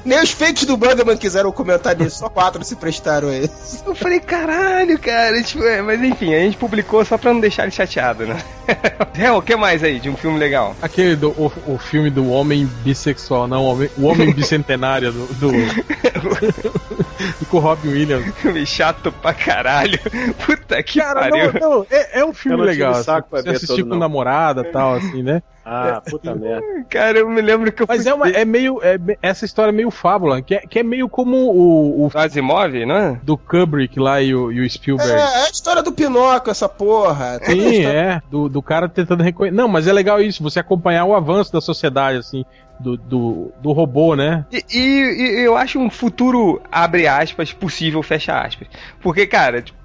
[0.05, 3.49] nem os fakes do Bugman quiseram comentar nisso, só quatro se prestaram a ele.
[3.85, 5.41] Eu falei, caralho, cara.
[5.41, 8.41] Tipo, é, mas enfim, a gente publicou só pra não deixar ele chateado, né?
[9.17, 10.75] É, o que mais aí de um filme legal?
[10.81, 15.25] Aquele do o, o filme do homem bissexual, não, o homem, o homem bicentenário do.
[15.33, 18.33] do, do com o Robin Williams.
[18.35, 19.99] Filme chato pra caralho.
[20.45, 21.53] Puta que Cara, pariu.
[21.53, 22.93] não, não, é, é um filme legal.
[23.03, 23.99] saco assim, pra você assistir todo, com não.
[23.99, 25.41] namorada e tal, assim, né?
[25.71, 26.65] Ah, puta merda.
[26.89, 28.79] Cara, eu me lembro que eu Mas fui é, uma, é meio.
[28.81, 32.73] é essa história é meio fábula, que é, que é meio como o, o Asimov,
[32.85, 33.19] não é?
[33.23, 35.11] do Kubrick lá e o, e o Spielberg.
[35.11, 37.39] É, é a história do Pinóquio, essa porra.
[37.43, 39.55] Sim, é, do, do cara tentando reconhecer.
[39.55, 42.43] Não, mas é legal isso, você acompanhar o avanço da sociedade, assim,
[42.79, 44.45] do, do, do robô, né?
[44.51, 48.67] E, e- e eu acho um futuro, abre aspas, possível, fecha aspas.
[49.01, 49.77] Porque, cara, tipo,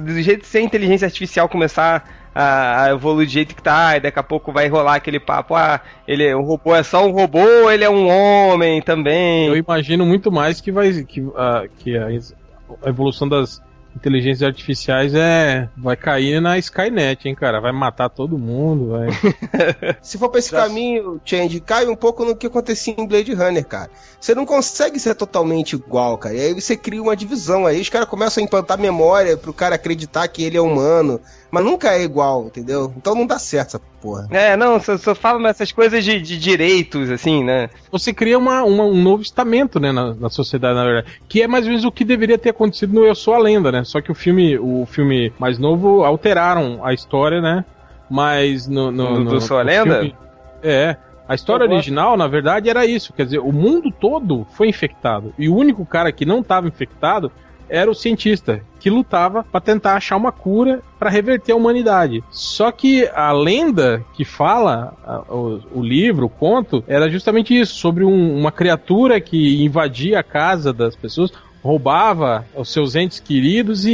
[0.00, 3.96] do jeito que se a inteligência artificial começar a, a evoluir do jeito que tá,
[3.96, 7.10] e daqui a pouco vai rolar aquele papo, ah, ele o robô é só um
[7.10, 9.48] robô, ele é um homem também.
[9.48, 10.92] Eu imagino muito mais que vai.
[11.04, 13.60] que, ah, que a evolução das
[13.96, 15.68] inteligências artificiais é.
[15.76, 17.60] Vai cair na Skynet, hein, cara?
[17.60, 19.08] Vai matar todo mundo, vai.
[20.02, 23.32] Se for pra esse Já- caminho, Change, cai um pouco no que acontecia em Blade
[23.34, 23.90] Runner, cara.
[24.20, 26.34] Você não consegue ser totalmente igual, cara.
[26.34, 27.66] E aí você cria uma divisão.
[27.66, 31.20] Aí os caras começam a implantar memória pro cara acreditar que ele é humano.
[31.50, 32.92] Mas nunca é igual, entendeu?
[32.96, 34.28] Então não dá certo essa porra.
[34.30, 37.68] É, não, só, só fala nessas coisas de, de direitos, assim, né?
[37.90, 41.20] Você cria uma, uma- um novo estamento, né, na, na sociedade, na verdade.
[41.28, 43.72] Que é mais ou menos o que deveria ter acontecido no Eu Sou a Lenda,
[43.72, 43.79] né?
[43.84, 47.64] Só que o filme, o filme mais novo alteraram a história, né?
[48.08, 48.90] Mas no.
[48.90, 49.94] no, Do- no- do Sou a no Lenda?
[50.00, 50.14] filme-
[50.62, 50.96] é.
[51.28, 53.12] A história original, na verdade, era isso.
[53.12, 55.32] Quer dizer, o mundo todo foi infectado.
[55.38, 57.30] E o único cara que não estava infectado
[57.68, 62.24] era o cientista, que lutava para tentar achar uma cura para reverter a humanidade.
[62.32, 67.76] Só que a lenda que fala, a- o, o livro, o conto, era justamente isso,
[67.76, 71.32] sobre um- uma criatura que invadia a casa das pessoas,
[71.62, 73.90] roubava os seus entes queridos e,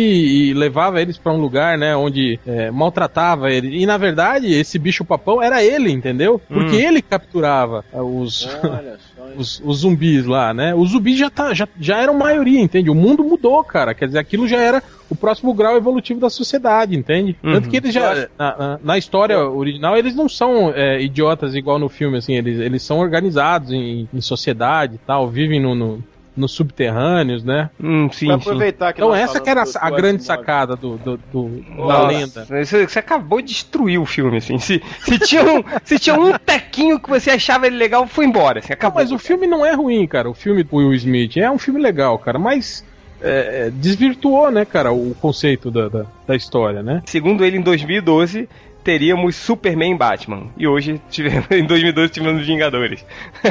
[0.50, 3.80] e levava eles para um lugar, né, onde é, maltratava ele.
[3.82, 6.40] E na verdade, esse bicho papão era ele, entendeu?
[6.48, 9.26] Porque ele capturava os Olha só.
[9.28, 9.34] hein?
[9.36, 10.74] os, os zumbis lá, né?
[10.74, 12.88] Os zumbis já, tá, já, já eram maioria, entende?
[12.88, 13.94] O mundo mudou, cara.
[13.94, 17.36] Quer dizer, aquilo já era o próximo grau evolutivo da sociedade, entende?
[17.42, 17.52] Uhum.
[17.54, 18.28] Tanto que eles já.
[18.38, 22.34] Na, na- na história original, eles não são é, idiotas igual no filme, assim.
[22.34, 26.04] Eles, eles são organizados em, em sociedade e tal, vivem no, no-
[26.36, 27.70] nos subterrâneos, né?
[27.82, 28.42] Hum, sim, Pra sim.
[28.42, 30.38] aproveitar que Então, essa que era a do grande Asimov.
[30.38, 32.44] sacada do, do, do- da lenda.
[32.44, 34.58] Você, você acabou de destruir o filme, assim.
[34.58, 38.58] Se, se, tinha um, se tinha um tequinho que você achava ele legal, foi embora.
[38.58, 39.00] Assim, acabou.
[39.00, 40.28] Mas o filme não é ruim, cara.
[40.28, 42.38] O filme do Will Smith é um filme legal, cara.
[42.38, 42.84] Mas
[43.22, 47.02] é, é, desvirtuou, né, cara, o conceito da, da, da história, né?
[47.06, 48.46] Segundo ele, em 2012,
[48.86, 50.44] teríamos Superman e Batman.
[50.56, 53.04] E hoje, tivemos, em 2012, tivemos Vingadores.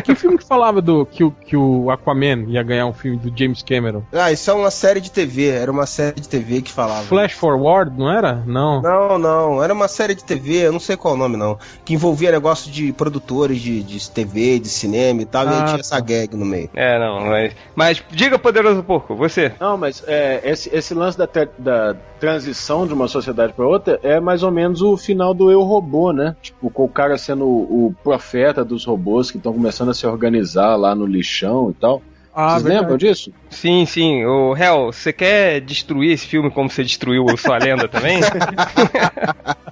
[0.06, 3.38] Que filme que falava do que, o- que o Aquaman ia ganhar um filme do
[3.38, 4.02] James Cameron?
[4.14, 5.48] Ah, isso é uma série de TV.
[5.50, 7.04] Era uma série de TV que falava.
[7.04, 8.42] Flash Forward, não era?
[8.48, 8.82] Não.
[8.82, 11.94] Não, não, era uma série de TV, eu não sei qual o nome não, que
[11.94, 15.80] envolvia negócio de produtores de, de TV, de cinema e tal, e Ah, aí tinha
[15.82, 16.70] essa gag no meio.
[16.74, 17.54] É, não, mas.
[17.76, 19.52] Mas diga, poderoso porco, você.
[19.60, 24.00] Não, mas é, esse, esse lance da, te- da transição de uma sociedade para outra
[24.02, 26.36] é mais ou menos o final do Eu Robô, né?
[26.42, 30.06] Tipo, com o cara sendo o, o profeta dos robôs que estão começando a se
[30.06, 32.02] organizar lá no lixão e tal.
[32.34, 32.82] Ah, Vocês verdade.
[32.82, 33.32] lembram disso?
[33.50, 34.26] Sim, sim.
[34.26, 38.20] O Hel, você quer destruir esse filme como você destruiu o Sua Lenda também?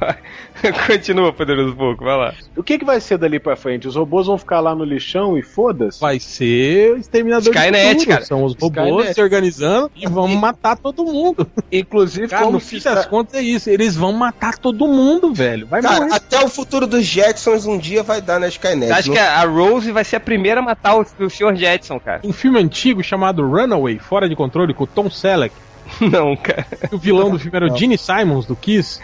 [0.00, 0.16] Vai.
[0.86, 2.34] Continua, poderoso porco, vai lá.
[2.56, 3.86] O que, que vai ser dali pra frente?
[3.86, 6.00] Os robôs vão ficar lá no lixão e foda-se?
[6.00, 8.08] Vai ser o Exterminador Skynet, do Futuro.
[8.10, 8.24] cara.
[8.24, 9.14] São os robôs Skynet.
[9.14, 11.46] se organizando e vão matar todo mundo.
[11.70, 13.70] Inclusive, Cara, como no fim está- das contas é isso.
[13.70, 15.66] Eles vão matar todo mundo, velho.
[15.66, 16.14] Vai Cara, morrer.
[16.14, 18.90] até o futuro dos Jetsons um dia vai dar na Skynet.
[18.92, 21.54] Acho não- que a Rose vai ser a primeira a matar o, o Sr.
[21.54, 22.20] Jetson, cara.
[22.24, 25.54] Um filme antigo chamado Runaway, Fora de Controle, com o Tom Selleck.
[26.00, 26.66] Não, cara.
[26.92, 29.00] O vilão do filme era o Gene Simons, do Kiss.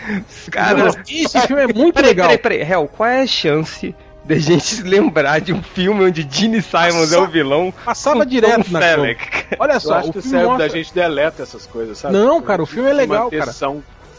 [0.50, 2.28] Cara, Esse filme é muito peraí, legal.
[2.28, 2.60] peraí, peraí.
[2.62, 7.12] Hel, qual é a chance da gente se lembrar de um filme onde Gene Simons
[7.12, 7.72] é o vilão?
[7.84, 9.46] Passava direto Tom na Selleck?
[9.58, 12.14] Olha Eu só, acho o que o filme, mostra, da gente deleta essas coisas, sabe?
[12.14, 13.52] Não, cara, o filme é legal, cara.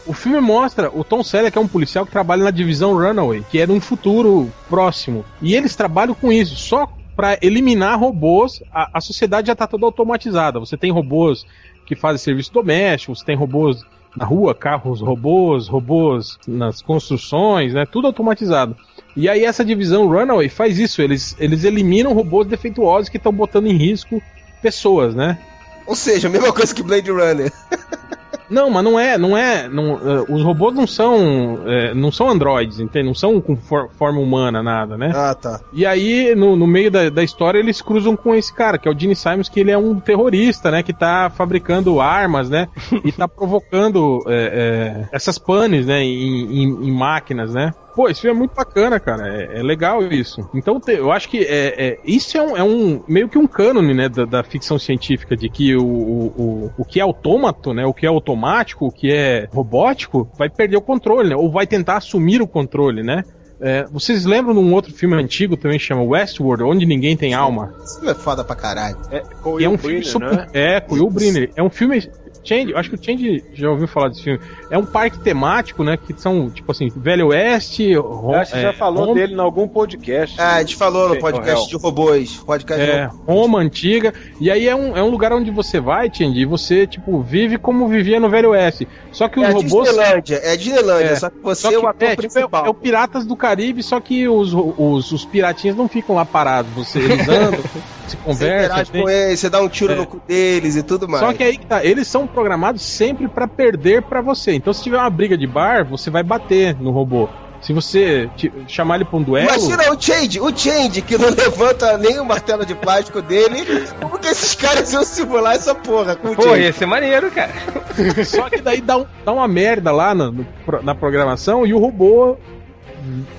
[0.06, 3.58] O filme mostra o Tom Selleck é um policial que trabalha na divisão Runaway, que
[3.58, 5.24] é num futuro próximo.
[5.42, 8.62] E eles trabalham com isso, só pra eliminar robôs.
[8.72, 10.60] A, a sociedade já tá toda automatizada.
[10.60, 11.44] Você tem robôs
[11.86, 13.82] que fazem serviço doméstico, você tem robôs
[14.16, 17.86] na rua, carros robôs, robôs nas construções, né?
[17.86, 18.76] Tudo automatizado.
[19.14, 23.66] E aí essa divisão Runaway faz isso, eles, eles eliminam robôs defeituosos que estão botando
[23.66, 24.22] em risco
[24.60, 25.38] pessoas, né?
[25.86, 27.52] Ou seja, a mesma coisa que Blade Runner.
[28.48, 32.28] Não, mas não é, não é, não, eh, os robôs não são, eh, não são
[32.28, 33.06] androides, entende?
[33.06, 35.12] Não são com for- forma humana nada, né?
[35.14, 35.60] Ah, tá.
[35.72, 38.90] E aí, no, no meio da, da história, eles cruzam com esse cara, que é
[38.90, 40.82] o Gene Simons, que ele é um terrorista, né?
[40.82, 42.68] Que tá fabricando armas, né?
[43.04, 46.02] E tá provocando eh, essas panes, né?
[46.02, 47.72] Em, em- em máquinas, né?
[47.96, 49.26] Pô, esse filme é muito bacana, cara.
[49.26, 50.48] É, é legal isso.
[50.54, 53.46] Então, te- eu acho que é, é- isso é um, é um- meio que um
[53.46, 54.08] cânone, né?
[54.08, 57.86] Da, da ficção científica, de que o, o, o, o que é autômato, né?
[57.86, 61.36] O que é automático, o que é robótico, vai perder o controle, né?
[61.36, 63.24] Ou vai tentar assumir o controle, né?
[63.58, 67.72] É, vocês lembram de um outro filme antigo também chama Westworld, onde ninguém tem alma?
[67.82, 68.98] Isso é foda pra caralho.
[69.10, 70.30] É, com E é um filme super.
[70.36, 70.46] né?
[70.52, 71.50] É, com o Will Brynner.
[71.56, 72.06] É um filme.
[72.46, 74.38] Change, acho que o Change já ouviu falar desse filme.
[74.70, 75.96] É um parque temático, né?
[75.96, 77.94] Que são, tipo assim, Velho Oeste.
[77.94, 80.40] Ro- Eu acho que é, já falou Roma, dele em algum podcast.
[80.40, 81.68] Ah, a gente falou no podcast Hel.
[81.78, 82.36] de robôs.
[82.36, 84.14] Podcast É, de Roma antiga.
[84.40, 87.58] E aí é um, é um lugar onde você vai, Change, e você, tipo, vive
[87.58, 88.86] como vivia no Velho Oeste.
[89.12, 89.88] Só que os É robôs.
[89.88, 92.22] Disneylândia, é a Disneylândia, É, só que você Só é o que ator é, tipo,
[92.22, 92.66] é, principal.
[92.66, 96.70] é o Piratas do Caribe, só que os, os, os piratinhas não ficam lá parados.
[96.74, 97.60] Você, eles andam,
[98.06, 99.96] se Você tem- com eles, você dá um tiro É.
[99.96, 101.24] no cu deles e tudo mais.
[101.24, 104.52] Só que aí que tá, eles são programados sempre pra perder pra você.
[104.54, 107.28] Então se tiver uma briga de bar, você vai bater no robô.
[107.62, 109.48] Se você te- chamar ele pra um duelo.
[109.48, 113.64] Imagina o Change, o Change que não levanta nem o martelo de plástico dele.
[114.00, 116.60] Como que esses caras iam simular essa porra com o Pô, Change?
[116.62, 117.52] ia ser maneiro, cara.
[118.24, 120.46] Só que daí dá, um- dá uma merda lá na, no
[120.82, 122.36] na programação e o robô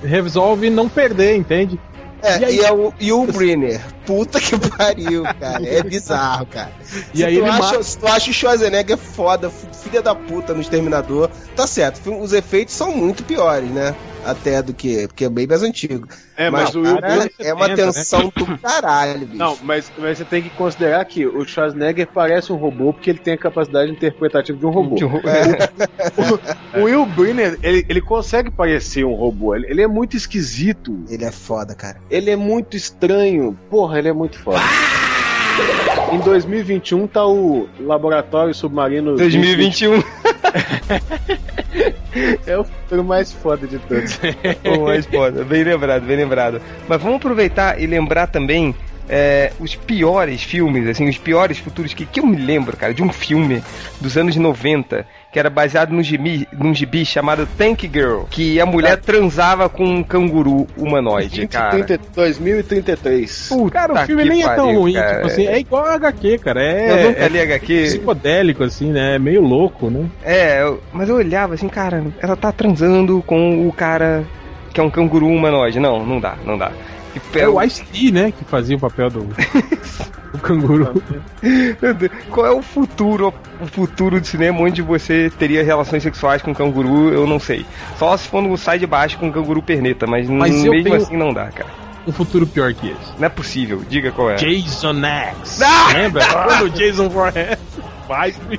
[0.02, 1.78] resolve não perder, entende?
[2.22, 3.80] É, E aí- e, é o, e o Brenner.
[4.04, 5.64] Puta que pariu, cara.
[5.66, 6.72] É bizarro, cara.
[7.14, 10.52] E se, aí tu acha, mata- se tu acha o Schwarzenegger foda, filha da puta
[10.54, 12.00] no Exterminador, tá certo.
[12.20, 13.94] Os efeitos são muito piores, né?
[14.24, 15.06] Até do que.
[15.06, 16.08] Porque é bem mais antigo.
[16.36, 17.92] É, mas, mas o Will cara, Brenner é uma 70, né?
[17.92, 19.36] tensão do caralho, bicho.
[19.36, 23.18] Não, mas, mas você tem que considerar que o Schwarzenegger parece um robô porque ele
[23.18, 24.96] tem a capacidade interpretativa de um robô.
[26.74, 29.54] O Will Brenner, ele, ele consegue parecer um robô.
[29.54, 31.04] Ele, ele é muito esquisito.
[31.08, 32.00] Ele é foda, cara.
[32.10, 33.58] Ele é muito estranho.
[33.70, 34.60] Porra, ele é muito foda.
[36.12, 40.02] Em 2021 tá o Laboratório Submarino 2021.
[42.46, 44.16] É o futuro mais foda de todos.
[44.62, 46.60] Pô, mas foda, bem lembrado, bem lembrado.
[46.88, 48.74] Mas vamos aproveitar e lembrar também
[49.08, 53.02] é, os piores filmes, assim, os piores futuros que, que eu me lembro, cara, de
[53.02, 53.62] um filme
[54.00, 58.64] dos anos 90 que era baseado num gibi, num gibi chamado Tank Girl, que a
[58.66, 61.70] mulher transava com um canguru humanoide, cara.
[61.70, 63.48] 30, 2033.
[63.48, 65.14] Puta Cara, o filme que nem é tão pariu, ruim, cara.
[65.16, 66.62] tipo assim, é igual a HQ, cara.
[66.62, 67.82] É, Eu nunca é li HQ.
[67.84, 69.16] psicodélico, assim, né?
[69.16, 70.06] É meio louco, né?
[70.24, 70.62] É,
[70.92, 74.24] mas eu olhava assim, cara, ela tá transando com o cara
[74.72, 75.78] que é um canguru humanoide.
[75.78, 76.72] Não, não dá, não dá.
[77.34, 78.32] É o Ice-T, né?
[78.32, 79.20] Que fazia o papel do,
[80.32, 81.02] do canguru.
[81.82, 86.42] Meu Deus, Qual é o futuro, o futuro do cinema onde você teria relações sexuais
[86.42, 87.12] com canguru?
[87.12, 87.64] Eu não sei.
[87.98, 91.16] Só se for no sai de baixo com canguru perneta, mas, Mas mesmo tenho- assim
[91.16, 91.70] não dá, cara.
[92.06, 93.18] Um futuro pior que esse.
[93.18, 93.82] Não é possível.
[93.88, 94.36] Diga qual é.
[94.36, 95.60] Jason X.
[95.60, 95.92] Ah!
[95.92, 96.24] Lembra?
[96.32, 97.58] Quando o Jason Voorhees
[98.08, 98.58] vai pro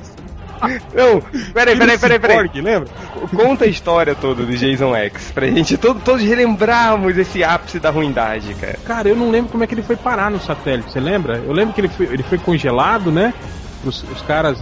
[0.94, 1.20] Não,
[1.52, 2.50] peraí, peraí, peraí, peraí.
[2.60, 2.88] Lembra?
[3.34, 7.90] Conta a história toda do Jason X pra gente todo- todos relembrarmos esse ápice da
[7.90, 8.78] ruindade, cara.
[8.84, 11.38] Cara, eu não lembro como é que ele foi parar no satélite, você lembra?
[11.38, 13.32] Eu lembro que ele foi, ele foi congelado, né?
[13.84, 14.58] Os, os caras.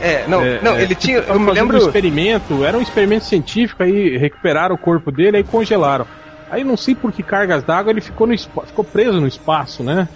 [0.00, 1.18] É, não, é, não, é, ele tipo, tinha.
[1.18, 1.76] Eu me lembro.
[1.76, 6.06] um experimento, era um experimento científico, aí recuperaram o corpo dele, aí congelaram.
[6.50, 10.08] Aí não sei por que cargas d'água ele ficou, no, ficou preso no espaço, né?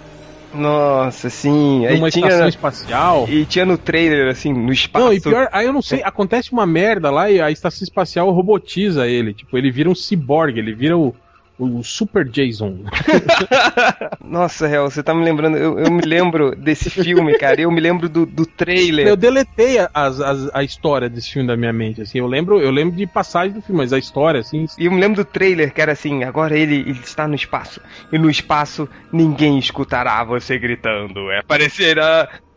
[0.55, 1.85] Nossa, sim.
[1.85, 2.27] Aí Numa tinha.
[2.27, 3.25] estação espacial.
[3.29, 5.05] E tinha no trailer, assim, no espaço.
[5.05, 8.31] Não, e pior, aí eu não sei, acontece uma merda lá e a estação espacial
[8.31, 9.33] robotiza ele.
[9.33, 11.13] Tipo, ele vira um ciborgue, ele vira o,
[11.57, 12.83] o Super Jason.
[14.23, 15.57] Nossa, Real, você tá me lembrando.
[15.57, 17.61] Eu, eu me lembro desse filme, cara.
[17.61, 19.07] Eu me lembro do, do trailer.
[19.07, 22.19] Eu deletei a, as- as- a história desse filme da minha mente, assim.
[22.19, 24.65] Eu lembro, eu lembro de passagem do filme, mas a história, assim.
[24.77, 27.79] E eu me lembro do trailer que era assim: agora ele, ele está no espaço.
[28.11, 31.31] E no espaço ninguém escutará você gritando.
[31.31, 31.41] É,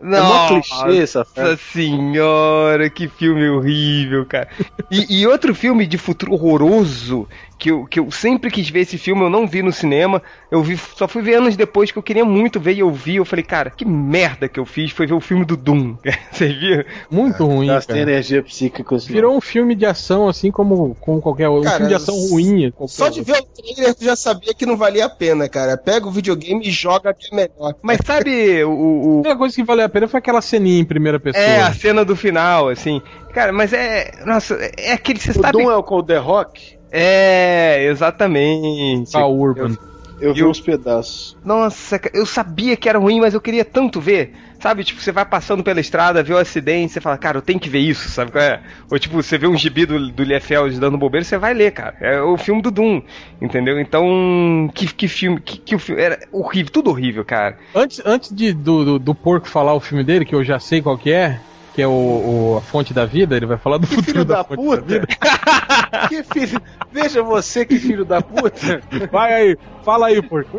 [0.01, 0.19] parecerá.
[0.19, 1.61] É mó clichê essa Nossa frase.
[1.73, 4.49] senhora, que filme horrível, cara.
[4.91, 7.29] E, e outro filme de futuro horroroso,
[7.59, 10.23] que eu, que eu sempre quis ver esse filme, eu não vi no cinema.
[10.51, 13.17] Eu vi, só fui ver anos depois que eu queria muito ver e eu vi.
[13.17, 15.97] Eu falei, cara, que merda que eu fiz foi ver o filme do Doom.
[16.33, 16.85] Você viu?
[17.11, 18.11] Muito ruim, Gastei cara.
[18.11, 18.95] energia psíquica.
[18.97, 19.13] assim.
[19.13, 21.69] Virou um filme de ação, assim como, como qualquer outro.
[21.69, 22.71] Um filme de ação ruim.
[22.71, 25.77] qualquer Só de ver o trailer tu já sabia que não valia a pena, cara.
[25.77, 27.75] Pega o videogame e joga que é melhor.
[27.83, 30.85] Mas sabe o- A o, única coisa que valeu a pena foi aquela ceninha em
[30.85, 31.43] primeira pessoa.
[31.45, 33.01] É, a cena do final, assim.
[33.33, 34.11] Cara, mas é.
[34.27, 35.19] Nossa, é aquele.
[35.21, 35.53] Você O sabe.
[35.53, 36.79] Doom é o com o The Rock?
[36.91, 39.17] É, exatamente.
[39.17, 39.77] A Urban.
[40.21, 41.37] Eu vi Eu- uns pedaços.
[41.45, 44.33] Nossa, eu sabia que era ruim, mas eu queria tanto ver.
[44.61, 47.61] Sabe, tipo, você vai passando pela estrada, vê o acidente, você fala, cara, eu tenho
[47.61, 48.61] que ver isso, sabe qual é?
[48.91, 51.97] Ou tipo, você vê um gibi do, do Liefeld dando bobeira, você vai ler, cara.
[52.01, 53.01] É o filme do Doom,
[53.41, 53.79] entendeu?
[53.79, 57.57] Então, que, que filme, que, que o filme, era horrível, tudo horrível, cara.
[57.73, 60.83] Antes, antes de, do, do, do porco falar o filme dele, que eu já sei
[60.83, 61.39] qual que é,
[61.79, 64.43] que é o, o- a fonte da vida, ele vai falar do futuro Filho da
[64.43, 64.83] fonte puta!
[64.83, 65.07] vida.
[66.11, 66.61] que filho...
[66.91, 68.83] Veja você que filho da puta!
[69.13, 70.59] Vai aí, fala aí, porco.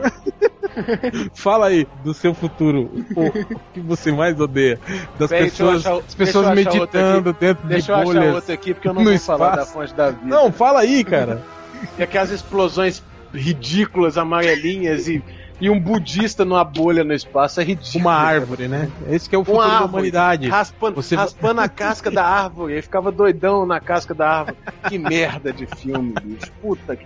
[1.33, 4.79] fala aí do seu futuro, o, o que você mais odeia.
[5.17, 7.95] Das deixa eu pessoas, achar- as deixa pessoas eu achar outro meditando dentro Deixa eu
[7.97, 8.35] de achar bolhas.
[8.35, 9.73] outro aqui, porque eu não vou falar da espaço.
[9.73, 10.21] fonte da vida.
[10.25, 11.41] Não, fala aí, cara.
[11.97, 13.03] E aquelas explosões
[13.33, 15.21] ridículas, amarelinhas e,
[15.59, 18.05] e um budista numa bolha no espaço é ridículo.
[18.05, 18.89] Uma árvore, né?
[19.09, 20.47] Esse que é o futuro da humanidade.
[20.47, 22.73] Raspando, Você- raspando a casca da árvore.
[22.73, 24.57] Ele ficava doidão na casca da árvore.
[24.87, 26.51] Que merda de filme, bicho.
[26.61, 27.05] Puta que.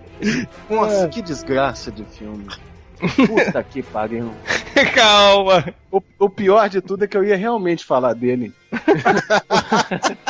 [0.70, 2.45] Nossa, que desgraça de filme.
[3.28, 4.32] Puta que pariu.
[4.93, 5.74] Calma.
[5.91, 8.54] O, o pior de tudo é que eu ia realmente falar dele.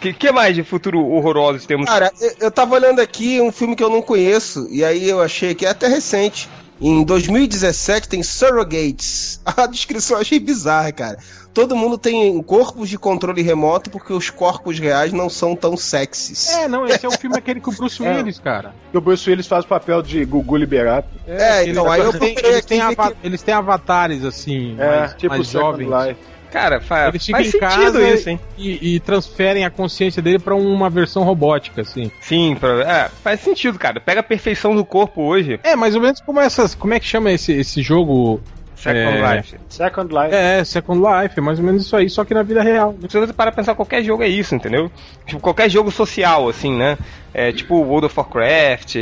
[0.00, 1.86] que, que mais de futuro horroroso temos?
[1.86, 5.22] Cara, eu, eu tava olhando aqui um filme que eu não conheço, e aí eu
[5.22, 6.48] achei que é até recente.
[6.80, 9.40] Em 2017 tem Surrogates.
[9.46, 11.18] A descrição eu achei bizarra, cara.
[11.54, 16.50] Todo mundo tem corpos de controle remoto porque os corpos reais não são tão sexys.
[16.50, 18.14] É, não, esse é o filme aquele com o Bruce É.
[18.16, 18.74] Willis, cara.
[18.92, 21.08] E o Bruce Willis faz o papel de Gugu Liberato.
[21.26, 24.76] É, eles- então, aí eu eles têm, procurei eles, têm ava- eles têm avatares, assim,
[24.78, 25.88] É, mais, tipo mais jovens.
[25.88, 26.20] Life.
[26.56, 28.40] Cara, fa Eles ficam faz em sentido casa isso, hein?
[28.56, 32.10] e, e transferem a consciência dele pra uma versão robótica, assim.
[32.18, 34.00] Sim, pra- é, faz sentido, cara.
[34.00, 35.60] Pega a perfeição do corpo hoje.
[35.62, 36.74] É, mais ou menos como essas.
[36.74, 38.40] Como é que chama esse, esse jogo?
[38.74, 39.36] Second É.
[39.36, 39.56] Life.
[39.68, 40.34] Second Life.
[40.34, 42.94] É, Second Life, é mais ou menos isso aí, só que na vida real.
[43.08, 44.90] Se você parar pra pensar, qualquer jogo é isso, entendeu?
[45.26, 46.96] Tipo, qualquer jogo social, assim, né?
[47.34, 48.96] É, tipo o World of Warcraft,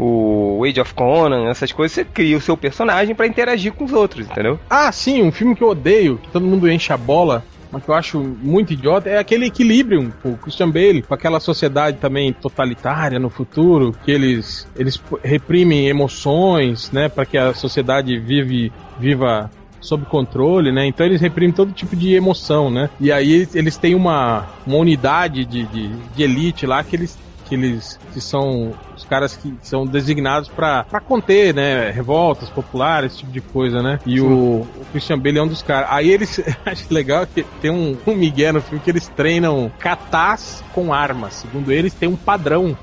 [0.00, 3.92] o Age of Conan, essas coisas, você cria o seu personagem pra interagir com os
[3.92, 4.58] outros, entendeu?
[4.68, 7.90] Ah, sim, um filme que eu odeio, que todo mundo enche a bola, mas que
[7.90, 13.18] eu acho muito idiota, é aquele Equilibrium, o Christian Bale, com aquela sociedade também totalitária
[13.18, 20.04] no futuro, que eles, eles reprimem emoções, né, para que a sociedade vive, viva sob
[20.06, 20.86] controle, né?
[20.86, 22.90] Então eles reprimem todo tipo de emoção, né?
[23.00, 27.18] E aí eles têm uma, uma unidade de, de, de elite lá que eles
[27.50, 33.12] que eles que são os caras que são designados pra pra conter, né, revoltas populares,
[33.12, 33.98] esse tipo de coisa, né?
[34.06, 35.88] E o, o Christian Bale é um dos caras.
[35.90, 40.62] Aí eles acho legal que tem um, um migué no filme que eles treinam katas
[40.72, 41.34] com armas.
[41.34, 42.76] Segundo eles, tem um padrão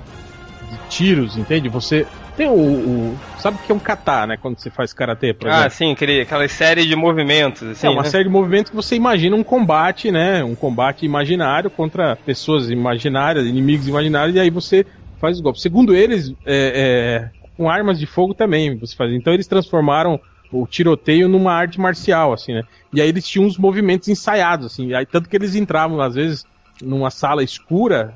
[0.70, 1.70] de tiros, entende?
[1.70, 2.06] Você
[2.38, 5.50] tem o, o- sabe o que é um kata, né, quando você faz karatê, por
[5.50, 5.72] Ah, exemplo?
[5.72, 7.88] sim, aquele, aquela série de movimentos, assim.
[7.88, 8.10] é uma né?
[8.10, 10.44] série de movimentos que você imagina um combate, né?
[10.44, 14.86] Um combate imaginário contra pessoas imaginárias, inimigos imaginários, e aí você
[15.20, 15.62] faz os golpes.
[15.62, 19.12] Segundo eles, é, é, com armas de fogo também você faz.
[19.14, 20.20] Então eles transformaram
[20.52, 22.64] o tiroteio numa arte marcial, assim, né?
[22.94, 24.94] E aí eles tinham uns movimentos ensaiados, assim.
[24.94, 26.46] Aí, tanto que eles entravam, às vezes,
[26.80, 28.14] numa sala escura,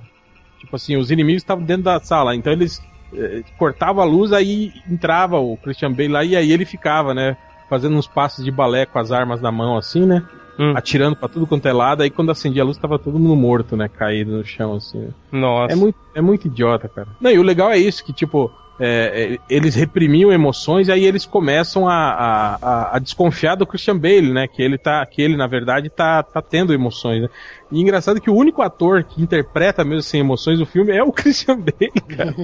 [0.58, 2.80] tipo assim, os inimigos estavam dentro da sala, então eles
[3.14, 7.36] eh, cortavam a luz, aí entrava o Christian Bale lá e aí ele ficava, né?
[7.70, 10.22] Fazendo uns passos de balé com as armas na mão, assim, né?
[10.60, 10.74] Hum.
[10.76, 13.78] Atirando pra tudo quanto é lado, aí quando acendia a luz tava todo mundo morto,
[13.78, 13.88] né?
[13.88, 15.00] Caído no chão, assim.
[15.00, 15.10] né?
[15.32, 15.74] Nossa.
[15.74, 17.08] É muito, é muito idiota, cara.
[17.20, 21.06] Não, e o legal é isso, que tipo, é, é, eles reprimiam emoções e aí
[21.06, 24.48] eles começam a, a, a- a desconfiar do Christian Bale, né?
[24.48, 27.30] Que ele tá, que ele, na verdade, tá, tá tendo emoções, né?
[27.72, 31.12] E engraçado que o único ator que interpreta mesmo sem emoções o filme é o
[31.14, 32.36] Christian Bale, cara.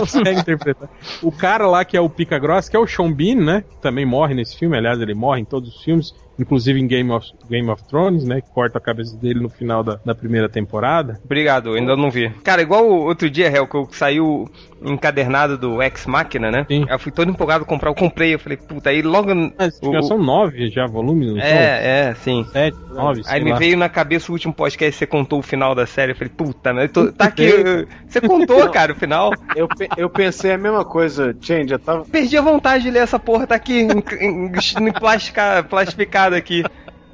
[0.00, 0.88] Consegue interpretar.
[1.22, 3.64] O cara lá que é o Pica Grossa, que é o Sean Bean, né?
[3.68, 7.10] Que também morre nesse filme, aliás, ele morre em todos os filmes, inclusive em Game
[7.10, 8.40] of, Game of Thrones, né?
[8.40, 11.20] Que corta a cabeça dele no final da, da primeira temporada.
[11.24, 12.30] Obrigado, ainda não vi.
[12.42, 14.48] Cara, igual o outro dia, Hel, que eu saiu
[14.82, 16.66] encadernado do Ex Machina, né?
[16.68, 16.84] Sim.
[16.88, 19.28] Eu fui todo empolgado comprar, eu comprei, eu falei, puta, aí logo.
[19.58, 21.44] Mas o- já são nove já volumes, não são?
[21.44, 22.44] É, é, sim.
[22.52, 23.58] Sete, nove, Aí me lá.
[23.58, 26.12] veio na cabeça o último podcast que você contou o final da série.
[26.12, 27.44] Eu falei, puta, mas eu tô- tá aqui.
[27.44, 29.32] eu- Você contou, cara, o final.
[29.54, 32.04] Eu, eu pensei a mesma coisa, Change, eu tava.
[32.04, 33.88] Perdi a vontade de ler essa porra, tá aqui em,
[34.20, 34.52] em,
[34.88, 36.62] em plastica- plastificado aqui.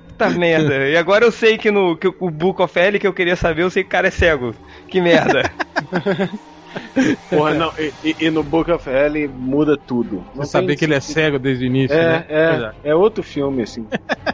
[0.09, 0.89] Puta merda.
[0.89, 3.63] E agora eu sei que no que o Book of L que eu queria saber,
[3.63, 4.55] eu sei que o cara é cego.
[4.89, 5.51] Que merda.
[7.29, 10.25] Porra, não, e, e- e no Book of Hell muda tudo.
[10.35, 12.25] Não Você saber que ele é cego desde o início, É, né?
[12.29, 13.85] é, é outro filme, assim.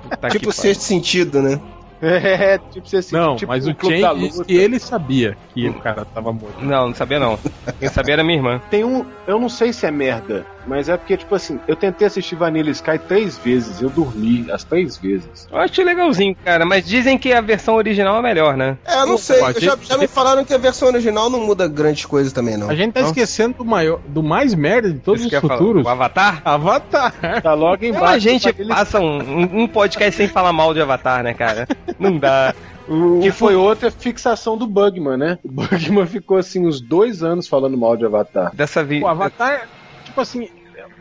[0.02, 1.60] Puta tipo sexto sentido, né?
[2.00, 4.78] É, tipo, você assim, Não, tipo mas o o Clube da Change disse que ele
[4.78, 6.64] sabia que o cara tava morto.
[6.64, 7.38] Não, não sabia não.
[7.78, 8.60] Quem sabia era minha irmã.
[8.70, 9.04] Tem um.
[9.26, 12.70] Eu não sei se é merda, mas é porque, tipo assim, eu tentei assistir Vanilla
[12.70, 15.48] Sky três vezes, eu dormi as três vezes.
[15.50, 18.76] Eu achei legalzinho, cara, mas dizem que a versão original é melhor, né?
[18.86, 19.38] É, eu não sei.
[19.58, 22.68] Já, já me falaram que a versão original não muda grandes coisas também, não.
[22.70, 23.08] A gente tá Não?
[23.08, 25.56] esquecendo do maior, do mais merda de todos Isso os ia falar.
[25.58, 25.84] futuros.
[25.84, 26.42] O Avatar?
[26.44, 27.14] Avatar.
[27.42, 28.14] Tá logo Então embaixo.
[28.14, 31.66] a gente Vanilla passa um, um- podcast sem falar mal de Avatar, né, cara?
[31.98, 32.54] Não dá.
[32.90, 35.38] O, Que foi outra fixação do Bugman, né?
[35.44, 38.50] O Bugman ficou assim uns dois anos falando mal de Avatar.
[38.54, 39.02] dessa vez.
[39.02, 39.68] O Avatar,
[40.06, 40.48] tipo assim,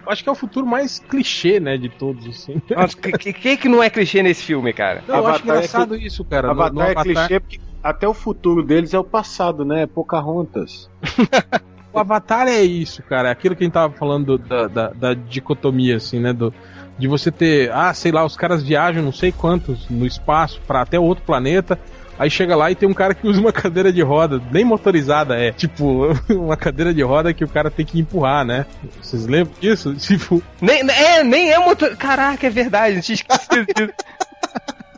[0.10, 2.62] acho que é o futuro mais clichê, né, de todos, assim.
[2.70, 5.04] Nossa, que, que, não é clichê nesse filme, cara?
[5.08, 6.48] Não, eu acho Avatar é engraçado isso, cara.
[6.48, 9.84] No- Avatar, no é Avatar- clichê porque até o futuro deles é o passado, né?
[9.84, 10.90] É Pocahontas.
[11.94, 13.30] O Avatar é isso, cara.
[13.30, 16.32] É aquilo que a gente tava falando do- da, da, da dicotomia, assim, né?
[16.32, 16.54] Do,
[17.00, 20.82] de você ter, ah, sei lá, os caras viajam não sei quantos no espaço pra
[20.82, 21.80] até outro planeta.
[22.20, 25.36] Aí chega lá e tem um cara que usa uma cadeira de roda, nem motorizada
[25.36, 25.52] é.
[25.52, 28.66] Tipo, uma cadeira de roda que o cara tem que empurrar, né?
[29.02, 29.96] Vocês lembram disso?
[30.08, 31.96] Tipo, Nem, é, nem é motor.
[31.98, 33.94] Caraca, é verdade, tinha esquecido disso.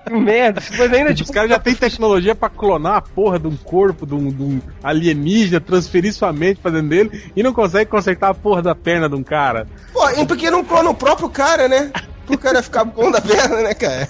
[0.09, 1.31] Merda, mas ainda os tipo.
[1.31, 4.61] caras já têm tecnologia pra clonar a porra de um corpo de um, de um
[4.83, 9.07] alienígena, transferir sua mente pra dentro dele e não consegue consertar a porra da perna
[9.07, 9.67] de um cara.
[9.93, 11.91] Pô, porque não clona o próprio cara, né?
[12.25, 14.07] Pro cara ficar bom da perna, né, cara?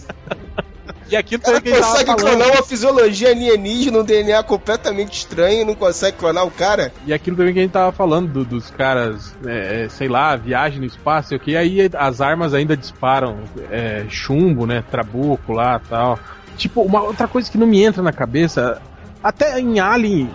[1.10, 2.38] E aquilo também que a gente tava consegue falando.
[2.38, 6.92] clonar uma fisiologia alienígena, um DNA completamente estranho, não consegue clonar o cara?
[7.06, 10.36] E aquilo também que a gente tava falando do- dos caras, é, é, sei lá,
[10.36, 13.40] viagem no espaço, o que aí as armas ainda disparam
[13.72, 14.84] é, chumbo, né?
[14.92, 16.20] Trabuco lá tal.
[16.58, 18.82] Tipo, uma outra coisa que não me entra na cabeça,
[19.24, 20.30] até em Alien,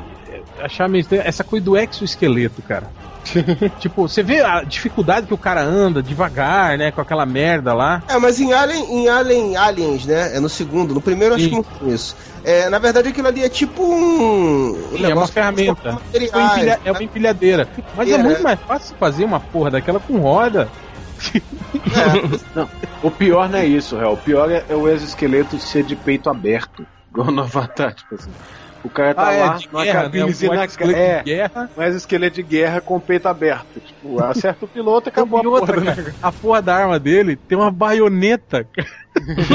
[0.61, 2.91] achar meio estranho, essa coisa do exoesqueleto, cara.
[3.80, 6.91] tipo, você vê a dificuldade que o cara anda devagar, né?
[6.91, 8.03] Com aquela merda lá.
[8.07, 10.37] É, mas em Alien, em Alien Aliens, né?
[10.37, 10.93] É no segundo.
[10.93, 12.14] No primeiro acho que não tem isso.
[12.45, 14.72] É, na verdade, aquilo ali é tipo um.
[14.93, 15.93] um Sim, é uma ferramenta.
[15.93, 16.91] materiais, Tipo, empilha- é né?
[16.93, 17.68] uma empilhadeira.
[17.97, 18.18] Mas é É.
[18.18, 20.68] muito mais fácil fazer uma porra daquela com roda.
[22.55, 22.68] Não,
[23.03, 24.12] o pior não é isso, réu.
[24.12, 26.87] O pior é, é o exoesqueleto ser de peito aberto.
[27.11, 28.30] Igual no Avatar, tipo assim.
[28.85, 30.05] O cara tá Ah, é, lá, de numa guerra, né?
[30.05, 31.70] cabinezinha Um na é, de guerra.
[31.76, 33.80] um exoesqueleto de guerra com o peito aberto.
[33.80, 35.95] Tipo, acerta o piloto e acabou E a outra, porra, né?
[35.97, 38.66] cara, a porra da arma dele tem uma baioneta.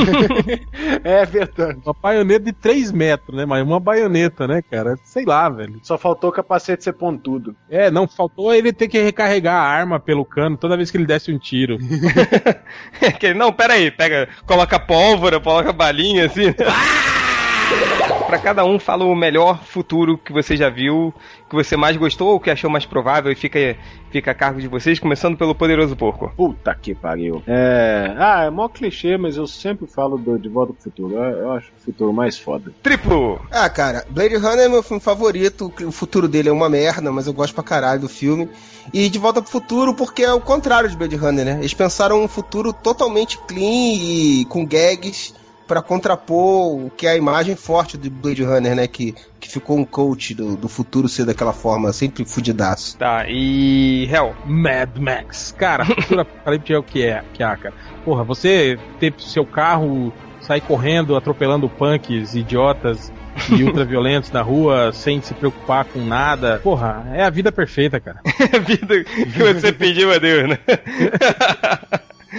[1.04, 1.78] É verdade.
[1.86, 3.46] Uma baioneta de 3 metros, né?
[3.46, 4.96] Mas uma baioneta, né, cara?
[5.04, 5.82] Sei lá, velho.
[5.84, 7.54] Só faltou o capacete ser pontudo.
[7.70, 11.06] É, não, faltou ele ter que recarregar a arma pelo cano toda vez que ele
[11.06, 11.78] desse um tiro.
[13.20, 16.54] Que- não, pera aí, pega, coloca pólvora, coloca balinha assim.
[18.30, 21.12] Pra cada um fala o melhor futuro que você já viu,
[21.50, 23.76] que você mais gostou ou que achou mais provável e fica,
[24.12, 26.32] fica a cargo de vocês, começando pelo Poderoso Porco.
[26.38, 27.42] Puta que pariu.
[27.48, 28.14] É.
[28.20, 31.16] Ah, é mó clichê, mas eu sempre falo do De Volta pro Futuro.
[31.16, 32.72] Eu, eu acho o futuro mais foda.
[32.84, 33.42] Triplo!
[33.50, 35.74] Ah, cara, Blade Runner é meu filme favorito.
[35.84, 38.48] O futuro dele é uma merda, mas eu gosto pra caralho do filme.
[38.94, 41.58] E De Volta pro Futuro, porque é o contrário de Blade Runner, né?
[41.58, 45.34] Eles pensaram um futuro totalmente clean e com gags
[45.70, 48.88] pra contrapor o que é a imagem forte do Blade Runner, né?
[48.88, 52.98] Que, que ficou um coach do, do futuro ser daquela forma, sempre fudidaço.
[52.98, 54.10] Tá, e.
[54.12, 54.36] Hell.
[54.48, 55.56] Mad Max.
[55.56, 57.74] Cara, cultura apocalíptica é o que é, que é, cara.
[58.04, 60.12] Porra, você ter seu carro
[60.42, 63.12] sair correndo, atropelando punks, idiotas
[63.52, 66.60] e ultraviolentos na rua sem se preocupar com nada.
[66.64, 68.22] Porra, é a vida perfeita, cara.
[68.26, 70.58] a vida que você pediu a Deus, né?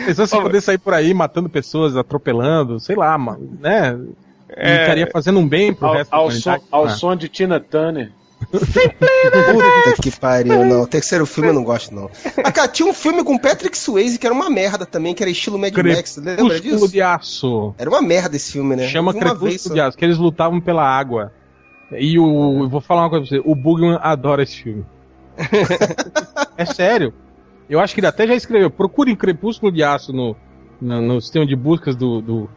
[0.06, 3.98] Pensou se poder sair por aí matando pessoas, atropelando, sei lá, mano, né?
[4.48, 4.82] É.
[4.82, 6.64] Estaria fazendo um bem pro Ao, resto da ao, som, humanidade.
[6.70, 6.88] ao Ah.
[6.90, 8.12] som de Tina Turner.
[8.50, 10.82] Puta que pariu, não.
[10.82, 12.10] O terceiro filme eu não gosto, não.
[12.42, 15.30] Ah, cara, tinha um filme com Patrick Swayze que era uma merda também, que era
[15.30, 16.16] estilo Mad Max.
[16.16, 16.88] Lembra disso?
[16.88, 17.74] de Aço.
[17.78, 18.88] Era uma merda esse filme, né?
[18.88, 21.32] Chama Crepúsculo de Aço, que eles lutavam pela água.
[21.92, 22.62] E o.
[22.62, 24.84] eu Vou falar uma coisa pra você: o Bugman adora esse filme.
[26.56, 27.12] é sério.
[27.70, 28.68] Eu acho que ele até já escreveu.
[28.68, 30.36] Procurem Crepúsculo de Aço no,
[30.80, 32.50] no, no sistema de buscas do, do,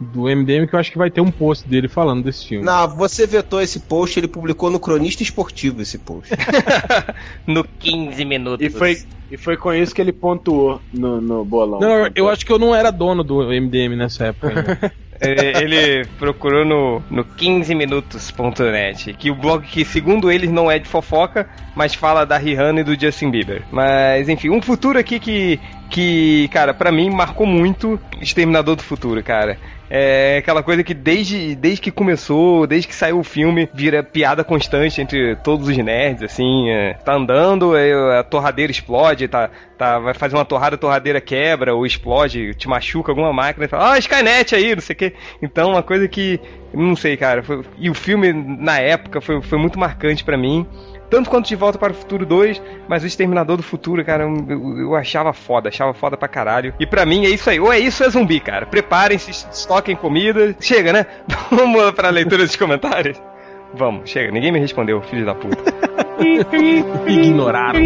[0.00, 2.64] do MDM, que eu acho que vai ter um post dele falando desse filme.
[2.64, 6.34] Não, você vetou esse post, ele publicou no Cronista Esportivo esse post.
[7.46, 8.66] No 15 minutos.
[8.66, 8.98] E foi,
[9.30, 11.80] e foi com isso que ele pontuou no, no bolão.
[11.80, 14.48] Não, eu acho que eu não era dono do MDM nessa época.
[14.48, 14.92] ainda.
[15.20, 20.88] É, Ele procurou no, no 15minutos.net, que o blog que, segundo eles, não é de
[20.88, 23.62] fofoca, mas fala da Rihanna e do Justin Bieber.
[23.70, 25.60] Mas, enfim, um futuro aqui que,
[25.94, 29.56] que cara, pra mim marcou muito Exterminador do Futuro, cara.
[29.88, 34.42] É aquela coisa que desde, desde que começou, desde que saiu o filme, vira piada
[34.42, 36.68] constante entre todos os nerds, assim.
[36.70, 41.20] é, tá andando, aí a torradeira explode, tá, tá, vai fazer uma torrada, a torradeira
[41.20, 44.96] quebra ou explode, te machuca alguma máquina e fala, ah, Skynet aí, não sei o
[44.96, 45.12] quê.
[45.40, 46.40] Então, uma coisa que,
[46.72, 47.42] não sei, cara.
[47.44, 50.66] foi- e o filme, na época, foi, foi muito marcante pra mim.
[51.10, 54.78] Tanto quanto De Volta para o Futuro 2, mas o Exterminador do Futuro, cara, eu,
[54.78, 56.74] eu- achava foda, achava foda pra caralho.
[56.80, 58.66] E pra mim é isso aí, ou é isso ou é zumbi, cara.
[58.66, 60.54] Preparem-se, estoquem comida.
[60.60, 61.06] Chega, né?
[61.50, 63.20] Vamos pra leitura dos comentários?
[63.74, 65.56] Vamos, chega, ninguém me respondeu, filho da puta.
[67.06, 67.80] Ignoraram.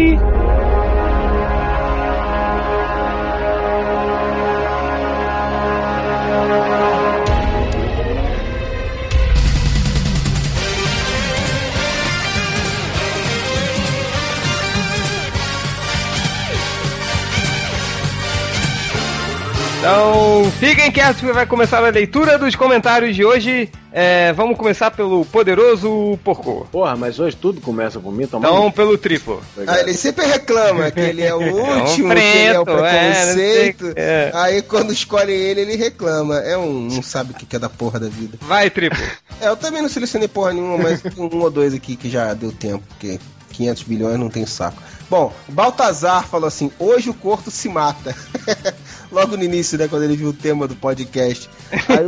[19.89, 23.71] Então, fiquem quietos que vai começar a leitura dos comentários de hoje.
[23.91, 26.67] É, vamos começar pelo poderoso porco.
[26.71, 29.41] Porra, mas hoje tudo começa por mim, toma Então, pelo triplo.
[29.65, 32.85] Ah, ele sempre reclama que ele é o último, um que ele é o preto,
[32.85, 33.93] é, preconceito.
[33.95, 34.31] é.
[34.35, 36.35] Aí quando escolhe ele, ele reclama.
[36.37, 36.81] É um.
[36.81, 38.37] Não sabe o que é da porra da vida.
[38.41, 39.03] Vai, triplo.
[39.41, 42.35] É, eu também não selecionei porra nenhuma, mas tem um ou dois aqui que já
[42.35, 43.19] deu tempo, porque
[43.53, 44.83] 500 bilhões não tem saco.
[45.09, 48.15] Bom, Baltazar falou assim: hoje o corto se mata.
[49.11, 51.49] Logo no início, né, quando ele viu o tema do podcast.
[51.71, 52.05] Aí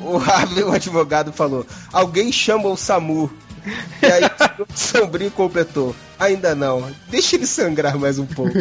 [0.00, 3.30] o, o o advogado, falou: alguém chama o SAMU.
[4.02, 4.24] E aí
[4.58, 8.52] o Sombrio completou: ainda não, deixa ele sangrar mais um pouco.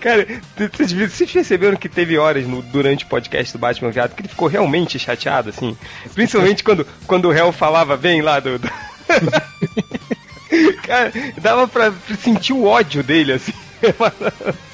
[0.00, 0.26] Cara,
[1.10, 4.48] vocês perceberam que teve horas no- durante o podcast do Batman Viado que ele ficou
[4.48, 5.76] realmente chateado, assim?
[6.14, 8.58] Principalmente quando, quando o réu falava bem lá do.
[8.58, 8.70] do-
[10.86, 11.92] Cara, dava pra
[12.22, 13.52] sentir o ódio dele, assim.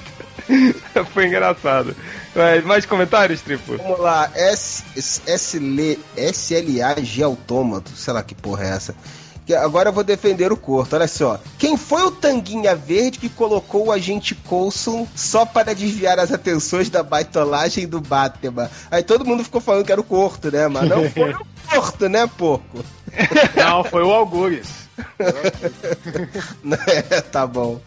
[1.13, 1.95] Foi engraçado.
[2.35, 3.77] Mas, mais comentários, Triplo?
[3.79, 5.99] Vamos lá, S, S- SL,
[6.33, 8.95] SLAG autômato, sei lá que porra é essa.
[9.47, 11.41] Que Agora eu vou defender o Corto, olha só.
[11.59, 16.89] Quem foi o Tanguinha Verde que colocou o agente Coulson só para desviar as atenções
[16.89, 18.71] da baitolagem do Batman?
[18.91, 20.69] Aí todo mundo ficou falando que era o Corto, né?
[20.69, 22.85] Mas não foi o Corto, né, porco?
[23.57, 24.69] Não, foi o Algures.
[26.87, 27.81] É, tá bom.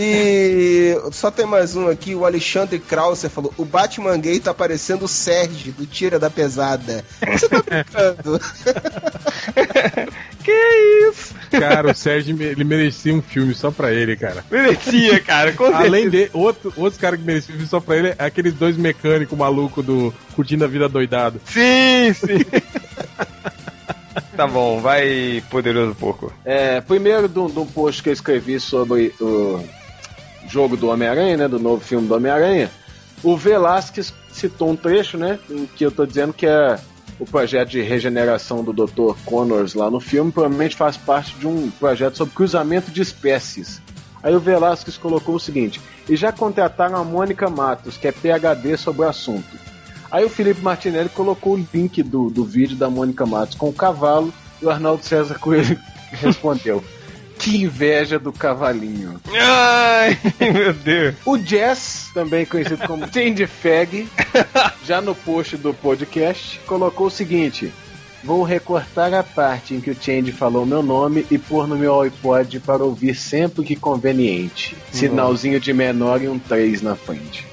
[0.00, 5.06] E só tem mais um aqui, o Alexandre Krauser falou: o Batman gay tá parecendo
[5.06, 7.04] o Sérgio do Tira da Pesada.
[7.32, 8.40] Você tá brincando?
[10.48, 11.34] Que isso?
[11.50, 14.42] Cara, o Sérgio ele merecia um filme só pra ele, cara.
[14.50, 18.14] Merecia, cara, com Além de outro, outros caras que mereciam um filme só pra ele,
[18.18, 21.38] é aqueles dois mecânicos malucos do Curtindo a Vida Doidado.
[21.44, 22.44] Sim, sim.
[24.34, 26.32] tá bom, vai, poderoso porco.
[26.46, 29.62] É, primeiro, de um post que eu escrevi sobre o
[30.48, 31.48] jogo do Homem-Aranha, né?
[31.48, 32.70] Do novo filme do Homem-Aranha,
[33.22, 35.38] o Velasquez citou um trecho, né?
[35.50, 36.78] Em que eu tô dizendo que é
[37.18, 39.16] o projeto de regeneração do Dr.
[39.24, 43.82] Connors lá no filme, provavelmente faz parte de um projeto sobre cruzamento de espécies.
[44.22, 48.76] Aí o Velasquez colocou o seguinte: e já contrataram a Mônica Matos, que é PhD
[48.76, 49.58] sobre o assunto.
[50.10, 53.72] Aí o Felipe Martinelli colocou o link do, do vídeo da Mônica Matos com o
[53.72, 55.78] cavalo e o Arnaldo César Coelho
[56.12, 56.82] respondeu:
[57.38, 59.20] Que inveja do cavalinho.
[59.32, 60.18] Ai,
[60.52, 61.14] meu Deus.
[61.24, 64.08] O Jess, também conhecido como Change Fag,
[64.84, 67.72] já no post do podcast, colocou o seguinte:
[68.22, 72.00] Vou recortar a parte em que o Change falou meu nome e pôr no meu
[72.00, 74.76] iPod para ouvir sempre que conveniente.
[74.90, 77.46] Sinalzinho de menor e um 3 na frente.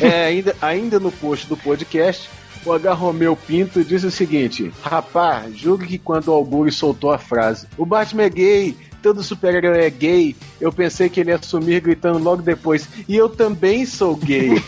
[0.00, 2.28] É, ainda, ainda no post do podcast,
[2.64, 2.92] o H.
[2.94, 7.86] Romeu Pinto disse o seguinte: Rapá, julgue que quando o Augury soltou a frase, o
[7.86, 12.42] Batman é gay, todo super-herói é gay, eu pensei que ele ia assumir gritando logo
[12.42, 14.50] depois, e eu também sou gay.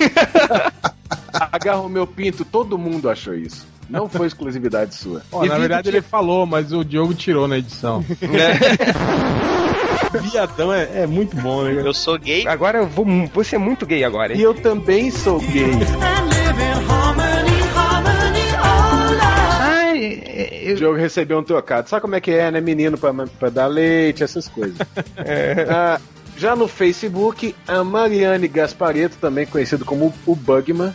[1.53, 1.75] H.
[1.75, 3.67] Romeu Pinto, todo mundo achou isso.
[3.89, 5.23] Não foi exclusividade sua.
[5.43, 8.05] E na verdade de- ele falou, mas o Diogo tirou na edição.
[10.31, 11.83] Viadão é, é muito bom, né?
[11.85, 12.47] Eu sou gay.
[12.47, 14.43] Agora eu vou, vou ser muito gay agora, E hein?
[14.43, 15.71] eu também sou gay.
[19.61, 20.23] Ai,
[20.73, 21.89] O Diogo recebeu um trocado.
[21.89, 22.61] Sabe como é que é, né?
[22.61, 24.79] Menino pra, pra dar leite, essas coisas.
[25.71, 26.01] Ah,
[26.37, 30.95] já no Facebook, a Mariane Gaspareto, também conhecido como o Bugman,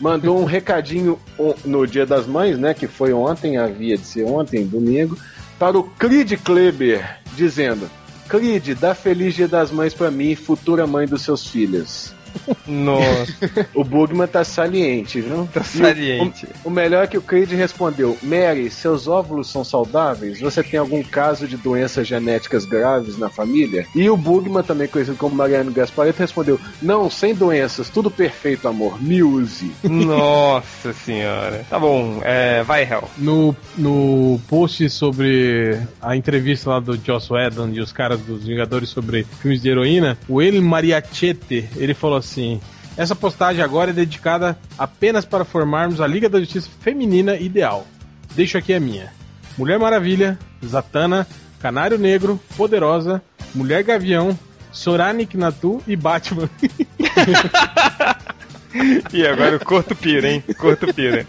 [0.00, 1.18] mandou um recadinho
[1.64, 2.72] no Dia das Mães, né?
[2.72, 5.18] Que foi ontem, havia de ser ontem, domingo,
[5.58, 7.90] para o Creed Kleber, dizendo:
[8.28, 12.14] Creed, dá feliz Dia das Mães pra mim, futura mãe dos seus filhos.
[12.66, 13.34] Nossa,
[13.74, 15.48] O Bugman tá saliente, viu?
[15.52, 16.46] tá saliente.
[16.64, 20.40] O, o melhor é que o Creed respondeu: Mary, seus óvulos são saudáveis?
[20.40, 23.86] Você tem algum caso de doenças genéticas graves na família?
[23.94, 29.00] E o Bugman, também conhecido como Mariano Gaspareto, respondeu: Não, sem doenças, tudo perfeito, amor.
[29.02, 29.72] Me use.
[29.82, 31.64] Nossa senhora.
[31.68, 33.08] Tá bom, é, vai, Hel.
[33.16, 38.88] No, no post sobre a entrevista lá do Joss Whedon e os caras dos Vingadores
[38.88, 42.60] sobre filmes de heroína, o El Mariachete, ele falou assim...
[42.96, 47.86] Essa postagem agora é dedicada apenas para formarmos a Liga da Justiça Feminina ideal.
[48.34, 49.12] Deixo aqui a minha.
[49.56, 51.26] Mulher Maravilha, Zatanna,
[51.60, 53.22] Canário Negro, Poderosa,
[53.54, 54.38] Mulher Gavião,
[54.72, 56.48] Soranik Natu e Batman.
[59.12, 60.44] E agora o corto pira, hein?
[60.56, 61.26] Corto pira.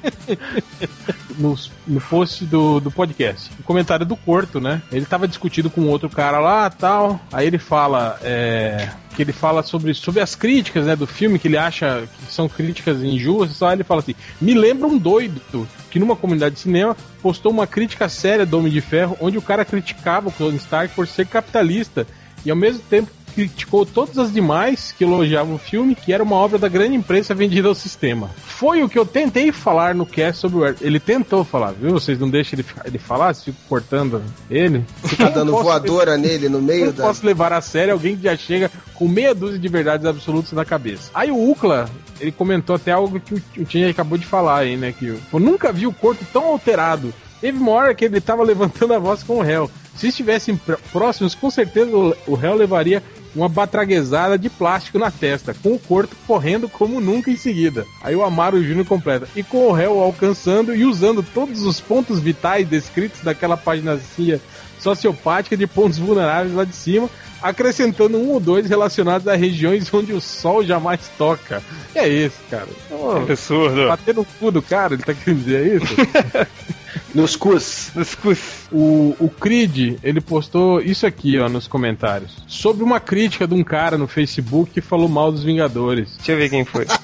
[1.38, 1.56] no,
[1.88, 3.50] no post do, do podcast.
[3.60, 4.82] O comentário do Corto, né?
[4.92, 7.20] Ele tava discutindo com outro cara lá tal.
[7.32, 8.20] Aí ele fala.
[8.24, 12.32] é, que ele fala sobre, sobre as críticas né, do filme, que ele acha que
[12.32, 13.58] são críticas injustas.
[13.58, 17.68] Só ele fala assim: me lembra um doido que numa comunidade de cinema postou uma
[17.68, 21.28] crítica séria do Homem de Ferro, onde o cara criticava o Tony Stark por ser
[21.28, 22.08] capitalista
[22.46, 26.36] e ao mesmo tempo criticou todas as demais que elogiavam o filme, que era uma
[26.36, 28.30] obra da grande imprensa vendida ao sistema.
[28.46, 31.92] Foi o que eu tentei falar no cast sobre o Ele tentou falar, viu?
[31.92, 34.86] Vocês não deixam ele, ele falar, ficam cortando ele.
[35.04, 37.04] Ficar dando posso- voadora nele no Eu meio não da.
[37.06, 40.64] posso levar a sério alguém que já chega com meia dúzia de verdades absolutas na
[40.66, 41.10] cabeça.
[41.14, 44.94] Aí o Ucla, ele comentou até algo que o Tinha acabou de falar aí, né?
[44.98, 47.14] Que eu, nunca vi o corpo tão alterado.
[47.40, 49.70] Teve uma hora que ele tava levantando a voz com o réu.
[49.96, 51.90] Se estivessem pr- próximos, com certeza
[52.28, 53.02] o réu levaria
[53.36, 57.86] uma batraguezada de plástico na testa, com o corpo correndo como nunca em seguida.
[58.02, 59.28] Aí o Amaro Júnior completa.
[59.36, 64.40] E com o réu alcançando e usando todos os pontos vitais descritos daquela paginazinha
[64.80, 67.10] sociopática de pontos vulneráveis lá de cima,
[67.42, 71.62] acrescentando um ou dois relacionados a regiões onde o sol jamais toca.
[71.94, 72.68] É esse, cara?
[72.90, 73.88] Ô, Absurdo.
[73.88, 75.96] bater no cu do cara, ele tá querendo dizer isso?
[77.14, 77.92] Nos cus.
[77.96, 78.40] Nos cus.
[78.72, 82.32] O, o Creed, ele postou isso aqui, ó, nos comentários.
[82.48, 86.10] Sobre uma crítica de um cara no Facebook que falou mal dos Vingadores.
[86.18, 86.86] Deixa eu ver quem foi.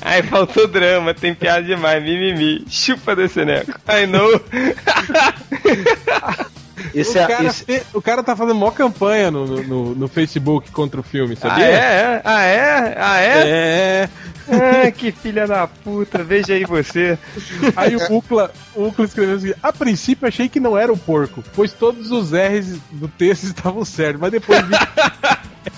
[0.00, 2.64] Ai, faltou drama, tem piada demais, mimimi.
[2.68, 3.72] Chupa desse neco.
[3.88, 4.40] I know.
[6.94, 9.94] Esse o, é, cara esse- fe- o cara tá fazendo mó campanha no, no, no-
[9.94, 11.64] no Facebook contra o filme, Ah, sabia?
[11.66, 12.20] é?
[12.24, 12.94] Ah, é?
[12.98, 13.42] Ah, é?
[13.48, 14.08] É.
[14.48, 17.18] Ah, que filha da puta, veja aí você.
[17.76, 21.42] Aí o Ucla, o Ucla escreveu assim: A princípio achei que não era o porco,
[21.54, 24.74] pois todos os R's do texto estavam certos, mas depois vi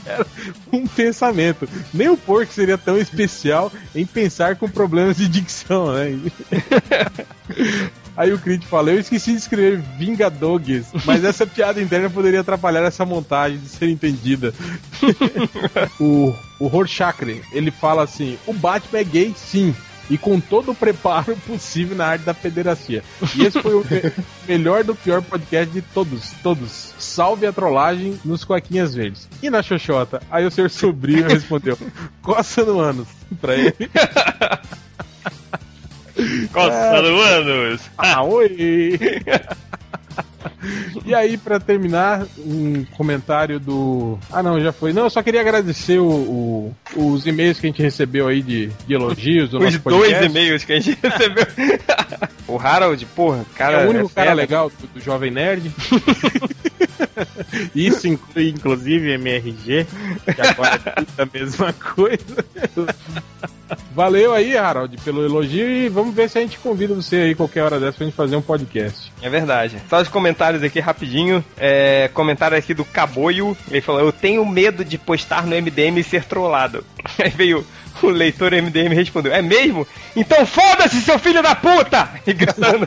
[0.06, 0.26] era
[0.72, 1.68] um pensamento.
[1.92, 6.18] Nem o porco seria tão especial em pensar com problemas de dicção, né?
[8.16, 12.82] Aí o Creed fala, eu esqueci de escrever Vingadogues, mas essa piada interna poderia atrapalhar
[12.84, 14.54] essa montagem de ser entendida.
[15.98, 19.74] o, o Rorschach, ele fala assim, o Batman é gay sim,
[20.08, 23.02] e com todo o preparo possível na arte da pederastia.
[23.34, 24.12] E esse foi o me-
[24.46, 26.92] melhor do pior podcast de todos, todos.
[26.98, 29.28] Salve a trollagem nos Coaquinhas Verdes.
[29.42, 30.22] E na Xoxota?
[30.30, 31.76] Aí o senhor sobrinho respondeu,
[32.22, 33.08] coça no ânus,
[33.40, 33.74] pra ele.
[36.52, 37.80] Coçando anos.
[37.98, 39.20] Ah, oi!
[41.04, 44.18] E aí, pra terminar, um comentário do.
[44.32, 44.92] Ah, não, já foi.
[44.92, 48.68] Não, eu só queria agradecer o, o- os e-mails que a gente recebeu aí de,
[48.86, 51.46] de elogios do Os nosso dois e-mails que a gente recebeu.
[52.48, 53.82] o Harold, porra, cara.
[53.82, 54.34] é o único cara fera.
[54.34, 55.70] legal do, do Jovem Nerd.
[57.74, 59.86] Isso inclui, inclusive, MRG,
[60.34, 62.44] que agora é tudo a mesma coisa.
[63.94, 67.62] Valeu aí, Harold, pelo elogio e vamos ver se a gente convida você aí qualquer
[67.62, 69.12] hora dessa pra gente fazer um podcast.
[69.22, 69.80] É verdade.
[69.88, 71.44] Só os comentários aqui rapidinho.
[71.56, 73.56] É, comentário aqui do Caboio.
[73.70, 76.84] Ele falou: Eu tenho medo de postar no MDM e ser trollado.
[77.18, 77.64] Aí veio
[78.02, 79.86] o leitor MDM e respondeu: É mesmo?
[80.14, 82.10] Então foda-se, seu filho da puta!
[82.26, 82.86] E gritando.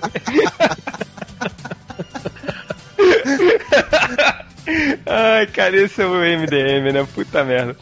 [5.06, 7.08] Ai, cara, esse é o MDM, né?
[7.14, 7.76] Puta merda.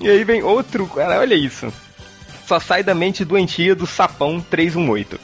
[0.00, 0.86] E aí vem outro.
[0.86, 1.72] Cara, olha isso.
[2.46, 5.18] Só sai da mente doentia do Sapão 318.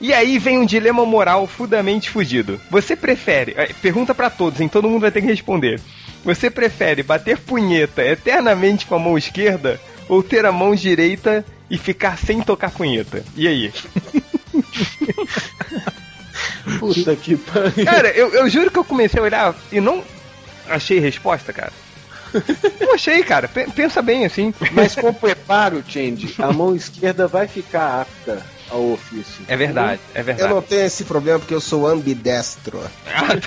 [0.00, 2.60] E aí vem um dilema moral fudamente fugido.
[2.70, 3.54] Você prefere.
[3.56, 4.68] eh, Pergunta pra todos, hein?
[4.68, 5.80] Todo mundo vai ter que responder.
[6.24, 11.76] Você prefere bater punheta eternamente com a mão esquerda ou ter a mão direita e
[11.78, 13.24] ficar sem tocar punheta?
[13.36, 13.72] E aí?
[16.78, 17.84] Puta que pariu.
[17.84, 20.02] Cara, eu, eu juro que eu comecei a olhar e não
[20.68, 21.72] achei resposta, cara.
[22.80, 23.48] Não achei, cara.
[23.48, 24.52] Pe- Pensa bem assim.
[24.72, 29.44] Mas com preparo, Change, a mão esquerda vai ficar apta ao ofício.
[29.48, 30.52] É verdade, é Eu verdade.
[30.52, 32.78] não tenho esse problema porque eu sou ambidestro.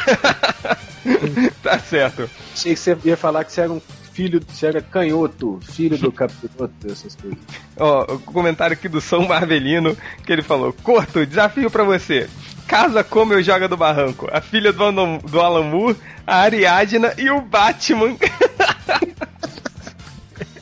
[1.61, 2.29] tá certo.
[2.53, 3.81] Achei que você ia falar que você era um
[4.13, 7.39] filho, você era canhoto, filho do capiroto, essas coisas.
[7.77, 12.29] Ó, o comentário aqui do São Marvelino, que ele falou: Corto, desafio pra você.
[12.67, 14.29] Casa como eu joga do barranco.
[14.31, 18.15] A filha do, do Moore, a Ariadna e o Batman.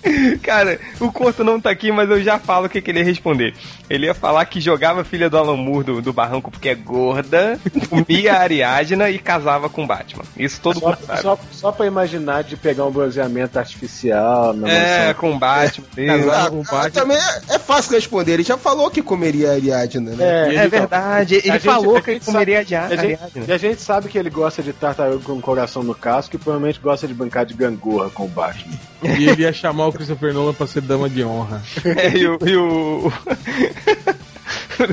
[0.41, 3.05] Cara, o Corto não tá aqui, mas eu já falo o que, que ele ia
[3.05, 3.53] responder.
[3.89, 6.75] Ele ia falar que jogava a filha do Alan Moore do, do barranco porque é
[6.75, 10.23] gorda, comia a Ariadna e casava com o Batman.
[10.37, 11.21] Isso todo Só, mundo sabe.
[11.21, 15.13] só, só pra imaginar de pegar um bronzeamento artificial na É, mansão.
[15.21, 15.87] com o Batman.
[15.97, 16.07] isso.
[16.29, 16.89] Casar com o ah, Batman.
[17.01, 18.33] também é, é fácil responder.
[18.33, 20.55] Ele já falou que comeria a Ariadna, né?
[20.55, 22.87] É, É verdade, ele A gente- falou a que ele gente comeria a sabe- a
[22.89, 23.45] gente- Ariadna.
[23.47, 26.39] E a gente sabe que ele gosta de tartaruga com o coração no casco e
[26.39, 28.73] provavelmente gosta de brincar de gangorra com o Batman.
[29.01, 31.61] E ele ia chamar o Christopher Nolan pra ser dama de honra.
[31.85, 32.37] É, e o.
[32.45, 33.13] E o...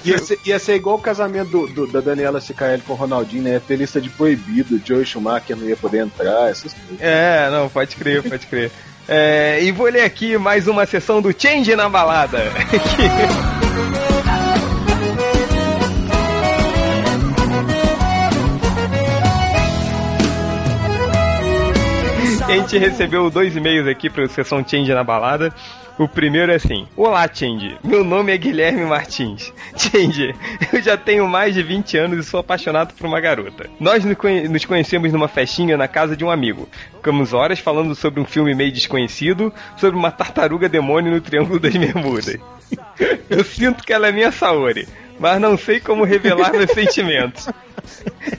[0.05, 3.45] Ia ser, ia ser igual o casamento do, do- da Daniela Cicarelli com o Ronaldinho,
[3.45, 3.51] né?
[3.53, 6.97] Ia ter lista de proibido, Joe Schumacher não ia poder entrar, essas coisas.
[7.01, 8.73] é, não, pode crer, pode crer.
[9.09, 12.39] É, e vou ler aqui mais uma sessão do Change na balada.
[22.47, 25.53] A gente recebeu dois e-mails aqui para sessão Change na balada.
[25.99, 27.77] O primeiro é assim: Olá, Change.
[27.83, 29.53] Meu nome é Guilherme Martins.
[29.77, 30.33] Change,
[30.73, 33.69] eu já tenho mais de 20 anos e sou apaixonado por uma garota.
[33.81, 36.69] Nós nos conhecemos numa festinha na casa de um amigo.
[36.95, 41.75] Ficamos horas falando sobre um filme meio desconhecido, sobre uma tartaruga demônio no Triângulo das
[41.75, 42.37] Bermudas.
[43.29, 44.87] Eu sinto que ela é minha Saori.
[45.19, 47.49] Mas não sei como revelar meus sentimentos.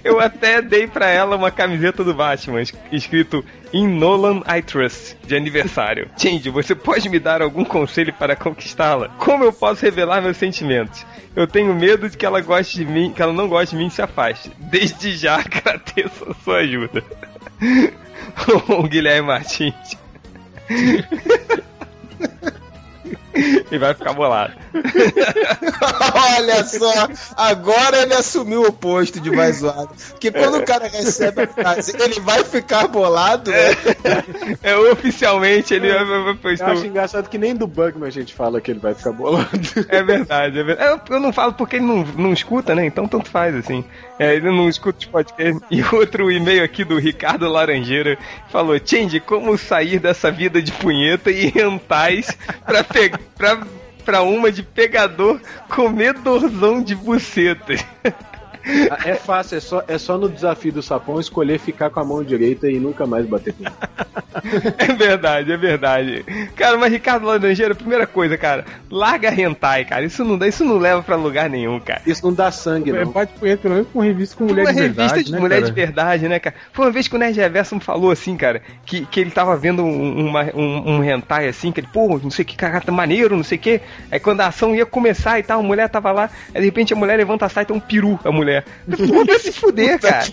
[0.03, 5.15] Eu até dei pra ela uma camiseta do Batman, es- escrito In Nolan I Trust,
[5.25, 6.09] de aniversário.
[6.17, 9.09] Change, você pode me dar algum conselho para conquistá-la?
[9.17, 11.05] Como eu posso revelar meus sentimentos?
[11.35, 13.87] Eu tenho medo de que ela goste de mim, que ela não goste de mim
[13.87, 14.51] e se afaste.
[14.57, 17.03] Desde já agradeço a sua ajuda.
[18.69, 19.97] o Guilherme Martins.
[23.71, 24.53] e vai ficar bolado.
[26.37, 29.89] Olha só, agora ele assumiu o posto de mais zoado.
[30.11, 33.57] Porque quando o cara recebe a frase, ele vai ficar bolado, né?
[34.63, 38.59] É, oficialmente ele vai- vai- Eu acho engraçado que nem do Bugman a gente fala
[38.61, 39.47] que ele vai ficar bolado.
[39.89, 40.89] É verdade, é verdade.
[41.09, 42.85] Eu, eu não falo porque ele não, não escuta, né?
[42.85, 43.83] Então tanto faz, assim.
[44.19, 45.61] É, ele não escuta os podcasts.
[45.69, 48.17] E outro e-mail aqui do Ricardo Laranjeira
[48.49, 52.35] falou: Change, como sair dessa vida de punheta e rentais
[52.65, 53.61] pra, pe pra,
[54.05, 57.83] pra uma de pegador comedorzão de bucetas?
[59.05, 62.23] É fácil, é só, é só no desafio do sapão escolher ficar com a mão
[62.23, 63.73] direita e nunca mais bater com ele.
[64.77, 66.23] É verdade, é verdade.
[66.55, 70.05] Cara, mas Ricardo Laranjeira, primeira coisa, cara, larga hentai, cara.
[70.05, 72.01] Isso não, dá- isso não leva pra lugar nenhum, cara.
[72.05, 73.11] Isso não dá sangue, É, não.
[73.11, 75.55] Bate punheta pelo menos com revista com mulher uma de revista verdade, de né, mulher
[75.61, 75.65] cara?
[75.65, 76.55] de verdade, né, cara?
[76.71, 79.55] Foi uma vez que o Nerd Reverso me falou assim, cara, que, que ele tava
[79.57, 82.91] vendo um, uma- um, um hentai assim, que ele, pô, não sei que, cara, tá
[82.91, 83.81] maneiro, não sei o que.
[84.11, 86.93] Aí quando a ação ia começar e tal, a mulher tava lá, aí de repente
[86.93, 88.56] a mulher levanta a saia e tem um peru, a mulher.
[88.63, 90.25] Pô, vai se fuder, cara.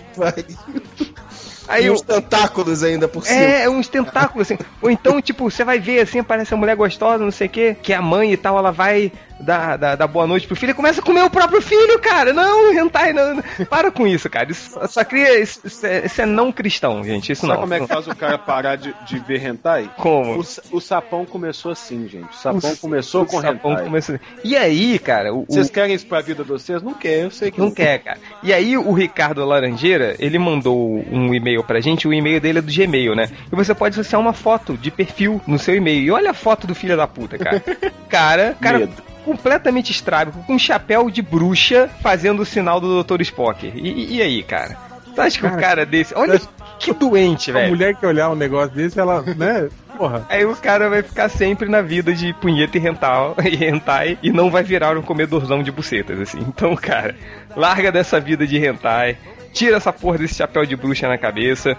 [1.67, 3.39] Aí e os tentáculos ainda por cima.
[3.39, 4.57] é, é uns tentáculos, assim.
[4.81, 7.75] Ou então, tipo, você vai ver assim, aparece a mulher gostosa, não sei o quê,
[7.81, 10.71] que é a mãe e tal, ela vai dar, dar, dar boa noite pro filho
[10.71, 12.33] e começa a comer o próprio filho, cara.
[12.33, 13.35] Não, hentai, não.
[13.35, 13.43] não.
[13.69, 14.51] Para com isso, cara.
[14.51, 15.39] Isso só cria.
[15.39, 17.31] Isso, isso é, isso é não cristão, gente.
[17.31, 17.61] Isso Sabe não.
[17.61, 19.89] como é que faz o cara parar de, de ver hentai?
[19.97, 20.39] Como?
[20.39, 22.29] O, o sapão começou assim, gente.
[22.29, 23.85] O sapão começou O com sapão hentai.
[23.85, 26.81] começa- E aí, cara, o, o- Vocês querem isso pra vida de vocês?
[26.81, 28.17] Não quer, eu sei que Não quer, cara.
[28.43, 32.61] E aí o Ricardo Laranjeira, ele mandou um e-mail pra gente, o e-mail dele é
[32.61, 33.29] do Gmail, né?
[33.51, 36.01] E você pode associar uma foto de perfil no seu e-mail.
[36.03, 37.61] E olha a foto do filho da puta, cara.
[38.09, 38.93] Cara, cara Medo.
[39.25, 43.21] Completamente estrábico, com um chapéu de bruxa fazendo o sinal do Dr.
[43.21, 43.65] Spock.
[43.75, 44.77] E, e- aí, cara?
[45.13, 46.13] Tu acha que o Cara, desse.
[46.13, 46.39] Olha
[46.77, 47.69] que doente, A velho.
[47.69, 49.69] mulher que olhar um negócio desse, ela, né?
[49.97, 50.25] Porra.
[50.29, 54.29] Aí o cara vai ficar sempre na vida de punheta e rental, e hentai e
[54.29, 56.39] não vai virar um comedorzão de bucetas, assim.
[56.41, 57.15] Então, cara,
[57.55, 59.17] larga dessa vida de hentai,
[59.53, 61.77] tira essa porra desse chapéu de bruxa na cabeça,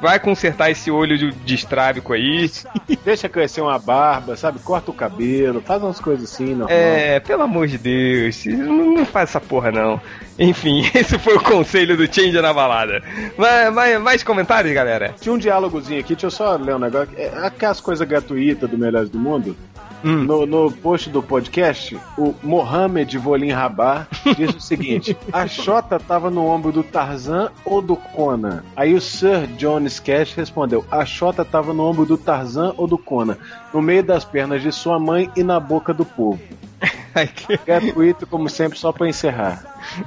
[0.00, 2.50] vai consertar esse olho de, de estrábico aí.
[3.04, 4.58] Deixa crescer uma barba, sabe?
[4.60, 6.66] Corta o cabelo, faz umas coisas assim, não.
[6.68, 10.00] É, pelo amor de Deus, não, não faz essa porra não.
[10.38, 13.02] Enfim, esse foi o conselho do Change na balada.
[13.36, 15.14] Mais, mais, mais comentários, galera?
[15.20, 17.10] Tinha um diálogozinho aqui, deixa eu só ler um negócio.
[17.16, 19.56] É, aquelas coisas gratuitas do Melhores do Mundo.
[20.04, 20.24] Hum.
[20.24, 24.06] No, no post do podcast, o Mohamed Volim Rabah
[24.36, 28.62] diz o seguinte: A Xota tava no ombro do Tarzan ou do Conan?
[28.74, 32.96] Aí o Sir John Cash respondeu: A Xota tava no ombro do Tarzan ou do
[32.96, 33.36] Conan?
[33.72, 36.40] No meio das pernas de sua mãe e na boca do povo.
[37.34, 39.62] Que- Gratuito, como sempre, só pra encerrar.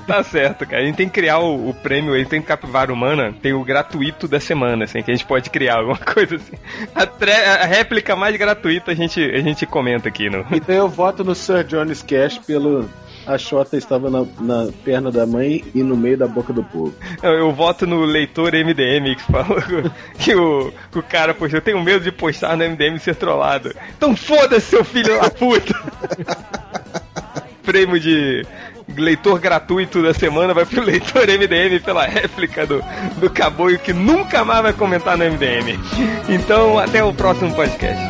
[0.07, 0.81] Tá certo, cara.
[0.81, 3.63] A gente tem que criar o, o prêmio, a gente tem capivara humana, tem o
[3.63, 6.53] gratuito da semana, assim, que a gente pode criar alguma coisa assim.
[6.95, 10.45] A, tre- a réplica mais gratuita a gente, a gente comenta aqui no.
[10.51, 12.89] Então eu voto no Sir John Cash pelo.
[13.25, 16.93] A Xota estava na, na perna da mãe e no meio da boca do povo.
[17.21, 19.57] Eu, eu voto no leitor MDM que falou
[20.19, 21.57] que o, que o cara postou.
[21.57, 23.73] Eu tenho medo de postar no MDM e ser trollado.
[23.97, 25.73] Então foda-se, seu filho da puta!
[27.63, 28.45] Prêmio de
[28.97, 32.83] leitor gratuito da semana vai pro leitor MDM pela réplica do,
[33.17, 35.79] do Caboio que nunca mais vai comentar no MDM.
[36.27, 38.03] Então, até o próximo podcast.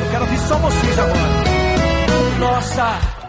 [0.00, 1.34] Eu quero ouvir só vocês agora.
[2.38, 3.23] Nossa!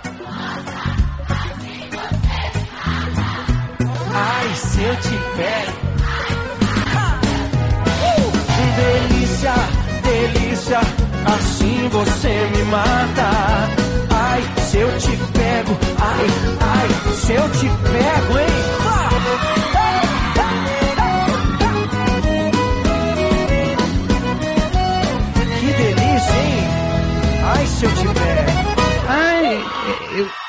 [4.16, 5.74] Ai, se eu te pego.
[8.02, 8.32] Uh!
[8.76, 9.54] Delícia,
[10.04, 10.80] delícia,
[11.26, 13.30] assim você me mata.
[14.10, 15.78] Ai, se eu te pego.
[16.00, 16.28] Ai,
[16.62, 18.76] ai, se eu te pego, hein?
[25.60, 26.64] que delícia hein
[27.44, 28.66] ai se eu te pego
[29.08, 29.64] Ai,
[30.18, 30.45] eu,